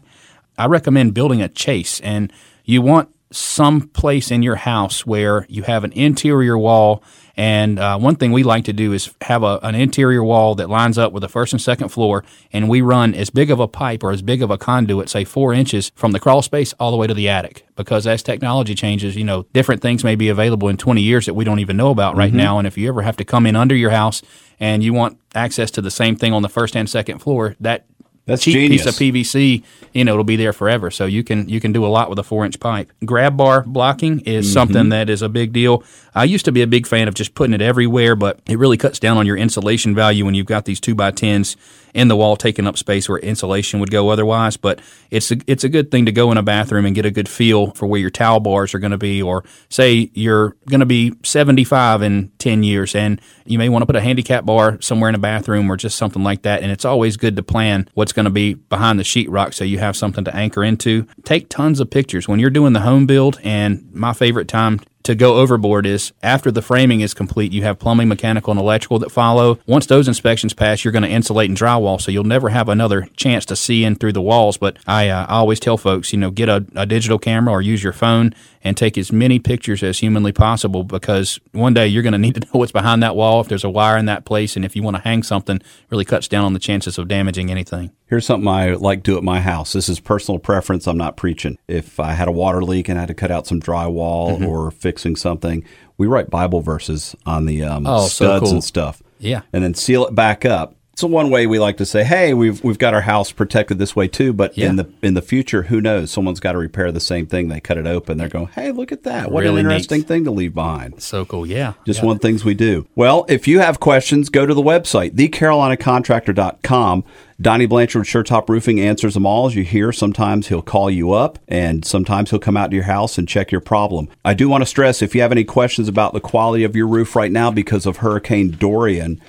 I 0.58 0.66
recommend 0.66 1.14
building 1.14 1.40
a 1.40 1.48
chase, 1.48 2.00
and 2.00 2.30
you 2.64 2.82
want 2.82 3.08
some 3.32 3.88
place 3.88 4.30
in 4.30 4.42
your 4.42 4.56
house 4.56 5.06
where 5.06 5.46
you 5.48 5.62
have 5.62 5.84
an 5.84 5.92
interior 5.92 6.56
wall. 6.56 7.02
And 7.36 7.78
uh, 7.78 7.98
one 7.98 8.16
thing 8.16 8.30
we 8.30 8.42
like 8.42 8.64
to 8.64 8.74
do 8.74 8.92
is 8.92 9.14
have 9.22 9.42
a, 9.42 9.58
an 9.62 9.74
interior 9.74 10.22
wall 10.22 10.54
that 10.56 10.68
lines 10.68 10.98
up 10.98 11.12
with 11.12 11.22
the 11.22 11.28
first 11.28 11.54
and 11.54 11.62
second 11.62 11.88
floor, 11.88 12.24
and 12.52 12.68
we 12.68 12.82
run 12.82 13.14
as 13.14 13.30
big 13.30 13.50
of 13.50 13.58
a 13.58 13.66
pipe 13.66 14.02
or 14.02 14.10
as 14.10 14.20
big 14.20 14.42
of 14.42 14.50
a 14.50 14.58
conduit, 14.58 15.08
say 15.08 15.24
four 15.24 15.54
inches, 15.54 15.90
from 15.94 16.12
the 16.12 16.20
crawl 16.20 16.42
space 16.42 16.74
all 16.74 16.90
the 16.90 16.96
way 16.96 17.06
to 17.06 17.14
the 17.14 17.28
attic. 17.28 17.66
Because 17.74 18.06
as 18.06 18.22
technology 18.22 18.74
changes, 18.74 19.16
you 19.16 19.24
know, 19.24 19.46
different 19.54 19.80
things 19.80 20.04
may 20.04 20.14
be 20.14 20.28
available 20.28 20.68
in 20.68 20.76
20 20.76 21.00
years 21.00 21.24
that 21.24 21.34
we 21.34 21.44
don't 21.44 21.58
even 21.58 21.76
know 21.76 21.90
about 21.90 22.16
right 22.16 22.34
now. 22.34 22.58
And 22.58 22.66
if 22.66 22.76
you 22.76 22.88
ever 22.88 23.02
have 23.02 23.16
to 23.16 23.24
come 23.24 23.46
in 23.46 23.56
under 23.56 23.74
your 23.74 23.90
house 23.90 24.20
and 24.60 24.84
you 24.84 24.92
want 24.92 25.18
access 25.34 25.70
to 25.72 25.80
the 25.80 25.90
same 25.90 26.16
thing 26.16 26.34
on 26.34 26.42
the 26.42 26.48
first 26.50 26.76
and 26.76 26.88
second 26.88 27.20
floor, 27.20 27.56
that 27.60 27.86
That's 28.24 28.42
cheap 28.44 28.54
genius. 28.54 28.84
piece 28.84 28.86
of 28.86 28.94
PVC, 28.94 29.64
you 29.92 30.04
know, 30.04 30.12
it'll 30.12 30.22
be 30.24 30.36
there 30.36 30.52
forever. 30.52 30.90
So 30.92 31.06
you 31.06 31.24
can 31.24 31.48
you 31.48 31.60
can 31.60 31.72
do 31.72 31.84
a 31.84 31.88
lot 31.88 32.08
with 32.08 32.18
a 32.18 32.22
four 32.22 32.44
inch 32.44 32.60
pipe. 32.60 32.92
Grab 33.04 33.36
bar 33.36 33.62
blocking 33.66 34.20
is 34.20 34.46
Mm-hmm. 34.46 34.52
something 34.52 34.88
that 34.90 35.10
is 35.10 35.22
a 35.22 35.28
big 35.28 35.52
deal. 35.52 35.82
I 36.14 36.24
used 36.24 36.44
to 36.44 36.52
be 36.52 36.62
a 36.62 36.66
big 36.66 36.86
fan 36.86 37.08
of 37.08 37.14
just 37.14 37.34
putting 37.34 37.52
it 37.54 37.60
everywhere, 37.62 38.14
but 38.14 38.38
it 38.46 38.58
really 38.58 38.76
cuts 38.76 38.98
down 39.00 39.16
on 39.16 39.26
your 39.26 39.36
insulation 39.36 39.94
value 39.94 40.24
when 40.24 40.34
you've 40.34 40.46
got 40.46 40.66
these 40.66 40.78
two 40.80 40.94
by 40.94 41.10
tens 41.10 41.56
in 41.94 42.08
the 42.08 42.16
wall 42.16 42.36
taking 42.36 42.66
up 42.66 42.78
space 42.78 43.08
where 43.08 43.18
insulation 43.18 43.80
would 43.80 43.90
go 43.90 44.08
otherwise. 44.08 44.56
But 44.56 44.80
it's 45.10 45.30
a, 45.30 45.36
it's 45.46 45.64
a 45.64 45.68
good 45.68 45.90
thing 45.90 46.06
to 46.06 46.12
go 46.12 46.30
in 46.32 46.38
a 46.38 46.42
bathroom 46.42 46.86
and 46.86 46.94
get 46.94 47.04
a 47.04 47.10
good 47.10 47.28
feel 47.28 47.72
for 47.72 47.86
where 47.86 48.00
your 48.00 48.10
towel 48.10 48.40
bars 48.40 48.74
are 48.74 48.78
going 48.78 48.92
to 48.92 48.98
be, 48.98 49.22
or 49.22 49.44
say 49.68 50.10
you're 50.14 50.56
going 50.68 50.80
to 50.80 50.86
be 50.86 51.12
75 51.22 52.02
in 52.02 52.30
10 52.38 52.62
years, 52.62 52.94
and 52.94 53.20
you 53.44 53.58
may 53.58 53.68
want 53.68 53.82
to 53.82 53.86
put 53.86 53.96
a 53.96 54.00
handicap 54.00 54.44
bar 54.44 54.80
somewhere 54.80 55.08
in 55.08 55.14
a 55.14 55.18
bathroom 55.18 55.70
or 55.70 55.76
just 55.76 55.96
something 55.96 56.22
like 56.22 56.42
that. 56.42 56.62
And 56.62 56.70
it's 56.70 56.84
always 56.84 57.16
good 57.16 57.36
to 57.36 57.42
plan 57.42 57.88
what's 57.94 58.12
going 58.12 58.24
to 58.24 58.30
be 58.30 58.54
behind 58.54 58.98
the 58.98 59.04
sheetrock 59.04 59.54
so 59.54 59.64
you 59.64 59.78
have 59.78 59.96
something 59.96 60.24
to 60.24 60.34
anchor 60.34 60.64
into. 60.64 61.06
Take 61.24 61.48
tons 61.48 61.80
of 61.80 61.90
pictures 61.90 62.28
when 62.28 62.38
you're 62.38 62.50
doing 62.50 62.72
the 62.72 62.80
home 62.80 63.06
build. 63.06 63.38
And 63.42 63.92
my 63.92 64.12
favorite 64.12 64.48
time 64.48 64.80
to 65.04 65.14
go 65.14 65.36
overboard 65.36 65.86
is 65.86 66.12
after 66.22 66.50
the 66.50 66.62
framing 66.62 67.00
is 67.00 67.14
complete, 67.14 67.52
you 67.52 67.62
have 67.62 67.78
plumbing, 67.78 68.08
mechanical, 68.08 68.50
and 68.50 68.60
electrical 68.60 68.98
that 69.00 69.10
follow. 69.10 69.58
Once 69.66 69.86
those 69.86 70.08
inspections 70.08 70.52
pass, 70.54 70.84
you're 70.84 70.92
going 70.92 71.02
to 71.02 71.08
insulate 71.08 71.50
and 71.50 71.58
drywall, 71.58 72.00
so 72.00 72.10
you'll 72.10 72.24
never 72.24 72.50
have 72.50 72.68
another 72.68 73.08
chance 73.16 73.44
to 73.46 73.56
see 73.56 73.84
in 73.84 73.94
through 73.94 74.12
the 74.12 74.22
walls. 74.22 74.56
But 74.56 74.76
I, 74.86 75.08
uh, 75.08 75.26
I 75.28 75.34
always 75.36 75.60
tell 75.60 75.76
folks, 75.76 76.12
you 76.12 76.18
know, 76.18 76.30
get 76.30 76.48
a, 76.48 76.64
a 76.74 76.86
digital 76.86 77.18
camera 77.18 77.52
or 77.52 77.62
use 77.62 77.82
your 77.82 77.92
phone 77.92 78.34
and 78.64 78.76
take 78.76 78.96
as 78.96 79.12
many 79.12 79.38
pictures 79.38 79.82
as 79.82 79.98
humanly 79.98 80.32
possible 80.32 80.84
because 80.84 81.40
one 81.52 81.74
day 81.74 81.86
you're 81.86 82.02
going 82.02 82.12
to 82.12 82.18
need 82.18 82.34
to 82.34 82.40
know 82.40 82.60
what's 82.60 82.72
behind 82.72 83.02
that 83.02 83.16
wall, 83.16 83.40
if 83.40 83.48
there's 83.48 83.64
a 83.64 83.70
wire 83.70 83.96
in 83.96 84.06
that 84.06 84.24
place, 84.24 84.56
and 84.56 84.64
if 84.64 84.76
you 84.76 84.82
want 84.82 84.96
to 84.96 85.02
hang 85.02 85.22
something, 85.22 85.60
really 85.90 86.04
cuts 86.04 86.28
down 86.28 86.44
on 86.44 86.52
the 86.52 86.58
chances 86.58 86.98
of 86.98 87.08
damaging 87.08 87.50
anything. 87.50 87.90
Here's 88.06 88.26
something 88.26 88.46
I 88.46 88.74
like 88.74 89.04
to 89.04 89.12
do 89.12 89.16
at 89.16 89.24
my 89.24 89.40
house. 89.40 89.72
This 89.72 89.88
is 89.88 89.98
personal 89.98 90.38
preference. 90.38 90.86
I'm 90.86 90.98
not 90.98 91.16
preaching. 91.16 91.56
If 91.66 91.98
I 91.98 92.12
had 92.12 92.28
a 92.28 92.32
water 92.32 92.62
leak 92.62 92.90
and 92.90 92.98
I 92.98 93.02
had 93.02 93.08
to 93.08 93.14
cut 93.14 93.30
out 93.30 93.46
some 93.46 93.58
drywall 93.58 94.32
mm-hmm. 94.32 94.44
or 94.44 94.70
fixing 94.92 95.16
something, 95.16 95.64
we 95.96 96.06
write 96.06 96.28
Bible 96.28 96.60
verses 96.60 97.16
on 97.24 97.46
the 97.46 97.62
um, 97.64 97.86
oh, 97.86 98.06
studs 98.06 98.12
so 98.12 98.40
cool. 98.40 98.50
and 98.50 98.64
stuff. 98.64 99.02
Yeah. 99.18 99.40
And 99.54 99.64
then 99.64 99.72
seal 99.72 100.06
it 100.06 100.14
back 100.14 100.44
up 100.44 100.74
so 101.02 101.08
one 101.08 101.30
way 101.30 101.48
we 101.48 101.58
like 101.58 101.78
to 101.78 101.84
say, 101.84 102.04
"Hey, 102.04 102.32
we've 102.32 102.62
we've 102.62 102.78
got 102.78 102.94
our 102.94 103.00
house 103.00 103.32
protected 103.32 103.78
this 103.78 103.96
way 103.96 104.06
too." 104.06 104.32
But 104.32 104.56
yeah. 104.56 104.68
in 104.68 104.76
the 104.76 104.88
in 105.02 105.14
the 105.14 105.22
future, 105.22 105.64
who 105.64 105.80
knows? 105.80 106.12
Someone's 106.12 106.38
got 106.38 106.52
to 106.52 106.58
repair 106.58 106.92
the 106.92 107.00
same 107.00 107.26
thing. 107.26 107.48
They 107.48 107.58
cut 107.58 107.76
it 107.76 107.86
open. 107.88 108.18
They're 108.18 108.28
going, 108.28 108.46
"Hey, 108.46 108.70
look 108.70 108.92
at 108.92 109.02
that! 109.02 109.32
What 109.32 109.40
really 109.40 109.60
an 109.60 109.66
interesting 109.66 109.98
neat. 109.98 110.08
thing 110.08 110.24
to 110.24 110.30
leave 110.30 110.54
behind." 110.54 111.02
So 111.02 111.24
cool, 111.24 111.44
yeah. 111.44 111.72
Just 111.84 112.00
yeah. 112.00 112.06
one 112.06 112.20
things 112.20 112.44
we 112.44 112.54
do. 112.54 112.86
Well, 112.94 113.26
if 113.28 113.48
you 113.48 113.58
have 113.58 113.80
questions, 113.80 114.28
go 114.28 114.46
to 114.46 114.54
the 114.54 114.62
website 114.62 115.16
thecarolinacontractor.com. 115.16 117.04
Donnie 117.40 117.66
Blanchard 117.66 118.06
Sure 118.06 118.22
Top 118.22 118.48
Roofing 118.48 118.78
answers 118.78 119.14
them 119.14 119.26
all. 119.26 119.46
As 119.46 119.56
you 119.56 119.64
hear, 119.64 119.90
sometimes 119.90 120.46
he'll 120.46 120.62
call 120.62 120.88
you 120.88 121.10
up 121.10 121.40
and 121.48 121.84
sometimes 121.84 122.30
he'll 122.30 122.38
come 122.38 122.56
out 122.56 122.70
to 122.70 122.76
your 122.76 122.84
house 122.84 123.18
and 123.18 123.26
check 123.26 123.50
your 123.50 123.60
problem. 123.60 124.08
I 124.24 124.34
do 124.34 124.48
want 124.48 124.62
to 124.62 124.66
stress 124.66 125.02
if 125.02 125.12
you 125.16 125.22
have 125.22 125.32
any 125.32 125.42
questions 125.42 125.88
about 125.88 126.12
the 126.12 126.20
quality 126.20 126.62
of 126.62 126.76
your 126.76 126.86
roof 126.86 127.16
right 127.16 127.32
now 127.32 127.50
because 127.50 127.84
of 127.84 127.96
Hurricane 127.96 128.52
Dorian, 128.52 129.20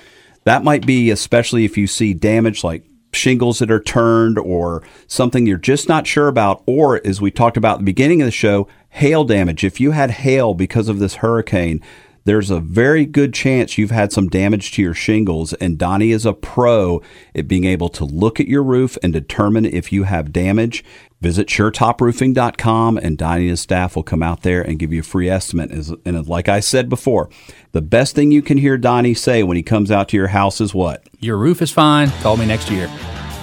that 0.44 0.64
might 0.64 0.86
be 0.86 1.10
especially 1.10 1.64
if 1.64 1.76
you 1.76 1.86
see 1.86 2.14
damage 2.14 2.62
like 2.62 2.84
shingles 3.12 3.60
that 3.60 3.70
are 3.70 3.80
turned 3.80 4.38
or 4.38 4.82
something 5.06 5.46
you're 5.46 5.56
just 5.56 5.88
not 5.88 6.06
sure 6.06 6.28
about, 6.28 6.62
or 6.66 7.00
as 7.06 7.20
we 7.20 7.30
talked 7.30 7.56
about 7.56 7.74
at 7.74 7.78
the 7.78 7.84
beginning 7.84 8.20
of 8.20 8.26
the 8.26 8.32
show, 8.32 8.68
hail 8.90 9.24
damage. 9.24 9.64
If 9.64 9.80
you 9.80 9.92
had 9.92 10.10
hail 10.10 10.54
because 10.54 10.88
of 10.88 10.98
this 10.98 11.16
hurricane, 11.16 11.80
there's 12.24 12.50
a 12.50 12.60
very 12.60 13.04
good 13.04 13.34
chance 13.34 13.76
you've 13.76 13.90
had 13.90 14.10
some 14.12 14.28
damage 14.28 14.72
to 14.72 14.82
your 14.82 14.94
shingles, 14.94 15.52
and 15.54 15.78
Donnie 15.78 16.10
is 16.10 16.24
a 16.24 16.32
pro 16.32 17.02
at 17.34 17.46
being 17.46 17.64
able 17.64 17.90
to 17.90 18.04
look 18.04 18.40
at 18.40 18.48
your 18.48 18.62
roof 18.62 18.96
and 19.02 19.12
determine 19.12 19.66
if 19.66 19.92
you 19.92 20.04
have 20.04 20.32
damage. 20.32 20.82
Visit 21.24 21.48
SureTopRoofing.com, 21.48 22.98
and 22.98 23.18
his 23.18 23.58
staff 23.58 23.96
will 23.96 24.02
come 24.02 24.22
out 24.22 24.42
there 24.42 24.60
and 24.60 24.78
give 24.78 24.92
you 24.92 25.00
a 25.00 25.02
free 25.02 25.30
estimate. 25.30 25.70
And 25.70 26.28
like 26.28 26.50
I 26.50 26.60
said 26.60 26.90
before, 26.90 27.30
the 27.72 27.80
best 27.80 28.14
thing 28.14 28.30
you 28.30 28.42
can 28.42 28.58
hear 28.58 28.76
Donnie 28.76 29.14
say 29.14 29.42
when 29.42 29.56
he 29.56 29.62
comes 29.62 29.90
out 29.90 30.10
to 30.10 30.18
your 30.18 30.26
house 30.26 30.60
is 30.60 30.74
what? 30.74 31.02
Your 31.20 31.38
roof 31.38 31.62
is 31.62 31.70
fine. 31.70 32.10
Call 32.20 32.36
me 32.36 32.44
next 32.44 32.70
year. 32.70 32.88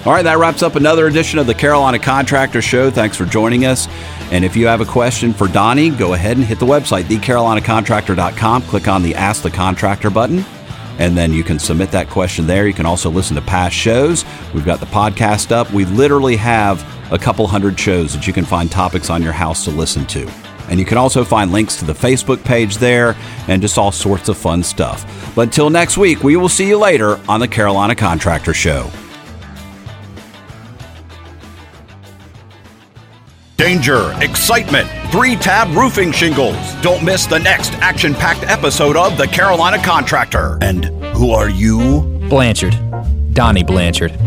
All 0.06 0.13
right, 0.13 0.22
that 0.22 0.38
wraps 0.38 0.62
up 0.62 0.76
another 0.76 1.08
edition 1.08 1.39
of 1.39 1.48
the 1.48 1.56
Carolina 1.56 1.98
Contractor 1.98 2.62
Show. 2.62 2.91
Thanks 2.91 3.17
for 3.17 3.26
joining 3.26 3.65
us. 3.65 3.88
And 4.30 4.46
if 4.46 4.56
you 4.56 4.67
have 4.67 4.82
a 4.82 4.86
question 4.86 5.34
for 5.34 5.48
Donnie, 5.48 5.89
go 5.89 6.13
ahead 6.13 6.38
and 6.38 6.46
hit 6.46 6.60
the 6.60 6.67
website, 6.67 7.06
thecarolinacontractor.com. 7.06 8.62
Click 8.62 8.88
on 8.88 9.02
the 9.02 9.15
Ask 9.15 9.41
the 9.41 9.50
Contractor 9.50 10.12
button, 10.12 10.46
and 11.00 11.17
then 11.17 11.34
you 11.34 11.44
can 11.44 11.58
submit 11.58 11.89
that 11.91 12.12
question 12.12 12.46
there. 12.46 12.67
You 12.67 12.76
can 12.76 12.86
also 12.86 13.10
listen 13.10 13.36
to 13.38 13.41
past 13.41 13.76
shows. 13.76 14.24
We've 14.54 14.65
got 14.65 14.80
the 14.80 14.86
podcast 14.86 15.52
up. 15.52 15.72
We 15.74 15.86
literally 15.86 16.36
have 16.36 16.86
a 17.12 17.19
couple 17.19 17.45
hundred 17.45 17.80
shows 17.80 18.13
that 18.13 18.26
you 18.26 18.34
can 18.34 18.45
find 18.45 18.71
topics 18.71 19.10
on 19.10 19.21
your 19.21 19.34
house 19.34 19.65
to 19.65 19.71
listen 19.71 20.06
to. 20.08 20.30
And 20.69 20.80
you 20.80 20.86
can 20.86 20.97
also 20.97 21.26
find 21.26 21.52
links 21.52 21.76
to 21.78 21.86
the 21.86 21.93
Facebook 21.93 22.43
page 22.43 22.78
there 22.78 23.15
and 23.47 23.62
just 23.62 23.78
all 23.78 23.91
sorts 23.91 24.30
of 24.30 24.38
fun 24.38 24.63
stuff. 24.63 25.34
But 25.36 25.43
until 25.43 25.69
next 25.69 25.97
week, 25.97 26.24
we 26.24 26.38
will 26.38 26.50
see 26.50 26.67
you 26.67 26.78
later 26.78 27.19
on 27.28 27.41
the 27.41 27.47
Carolina 27.47 27.93
Contractor 27.93 28.54
Show. 28.54 28.89
Danger, 33.58 34.12
excitement, 34.21 34.89
three 35.12 35.36
tab 35.36 35.76
roofing 35.76 36.12
shingles. 36.12 36.56
Don't 36.82 37.04
miss 37.04 37.28
the 37.28 37.38
next 37.38 37.74
action 37.74 38.15
packed 38.15 38.43
episode 38.43 38.95
of 38.95 39.17
The 39.17 39.28
Carolina 39.28 39.78
Contractor. 39.84 40.58
And 40.62 40.86
who 41.15 41.32
are 41.32 41.50
you? 41.50 42.02
Blanchard. 42.28 42.76
Donnie 43.34 43.63
Blanchard. 43.63 44.17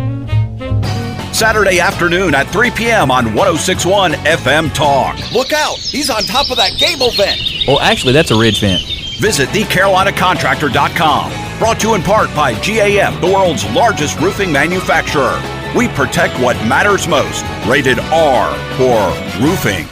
Saturday 1.35 1.81
afternoon 1.81 2.33
at 2.33 2.49
3 2.51 2.71
p.m. 2.71 3.11
on 3.11 3.35
1061 3.35 4.13
FM 4.13 4.73
Talk. 4.73 5.19
Look 5.33 5.53
out! 5.53 5.79
He's 5.79 6.09
on 6.09 6.23
top 6.23 6.49
of 6.49 6.57
that 6.59 6.79
gable 6.79 7.11
vent. 7.11 7.41
Well, 7.67 7.81
actually, 7.81 8.13
that's 8.13 8.31
a 8.31 8.39
ridge 8.39 8.61
vent. 8.61 8.83
Visit 9.19 9.49
thecarolinacontractor.com. 9.49 11.59
Brought 11.59 11.81
to 11.81 11.89
you 11.89 11.95
in 11.97 12.03
part 12.03 12.33
by 12.37 12.55
GAF, 12.55 13.21
the 13.21 13.27
world's 13.27 13.65
largest 13.71 14.21
roofing 14.21 14.53
manufacturer. 14.53 15.43
We 15.77 15.89
protect 15.89 16.39
what 16.39 16.55
matters 16.69 17.09
most. 17.09 17.45
Rated 17.67 17.99
R 17.99 18.55
for 18.77 19.45
roofing. 19.45 19.89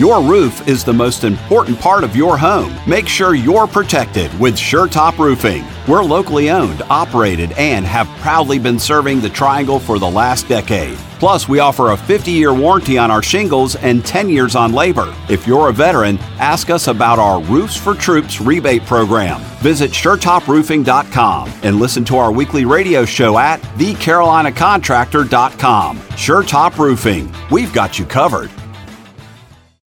Your 0.00 0.20
roof 0.22 0.66
is 0.66 0.82
the 0.82 0.94
most 0.94 1.24
important 1.24 1.78
part 1.78 2.04
of 2.04 2.16
your 2.16 2.38
home. 2.38 2.74
Make 2.88 3.06
sure 3.06 3.34
you're 3.34 3.66
protected 3.66 4.32
with 4.40 4.54
SureTop 4.54 5.18
Roofing. 5.18 5.62
We're 5.86 6.02
locally 6.02 6.48
owned, 6.48 6.80
operated, 6.88 7.52
and 7.52 7.84
have 7.84 8.06
proudly 8.22 8.58
been 8.58 8.78
serving 8.78 9.20
the 9.20 9.28
Triangle 9.28 9.78
for 9.78 9.98
the 9.98 10.10
last 10.10 10.48
decade. 10.48 10.96
Plus, 11.18 11.50
we 11.50 11.58
offer 11.58 11.90
a 11.90 11.98
50 11.98 12.30
year 12.30 12.54
warranty 12.54 12.96
on 12.96 13.10
our 13.10 13.22
shingles 13.22 13.76
and 13.76 14.02
10 14.02 14.30
years 14.30 14.56
on 14.56 14.72
labor. 14.72 15.14
If 15.28 15.46
you're 15.46 15.68
a 15.68 15.72
veteran, 15.74 16.16
ask 16.38 16.70
us 16.70 16.88
about 16.88 17.18
our 17.18 17.42
Roofs 17.42 17.76
for 17.76 17.94
Troops 17.94 18.40
rebate 18.40 18.86
program. 18.86 19.42
Visit 19.60 19.90
SureTopRoofing.com 19.90 21.52
and 21.62 21.78
listen 21.78 22.06
to 22.06 22.16
our 22.16 22.32
weekly 22.32 22.64
radio 22.64 23.04
show 23.04 23.36
at 23.36 23.60
TheCarolinaContractor.com. 23.76 25.98
SureTop 25.98 26.78
Roofing. 26.78 27.30
We've 27.50 27.74
got 27.74 27.98
you 27.98 28.06
covered. 28.06 28.50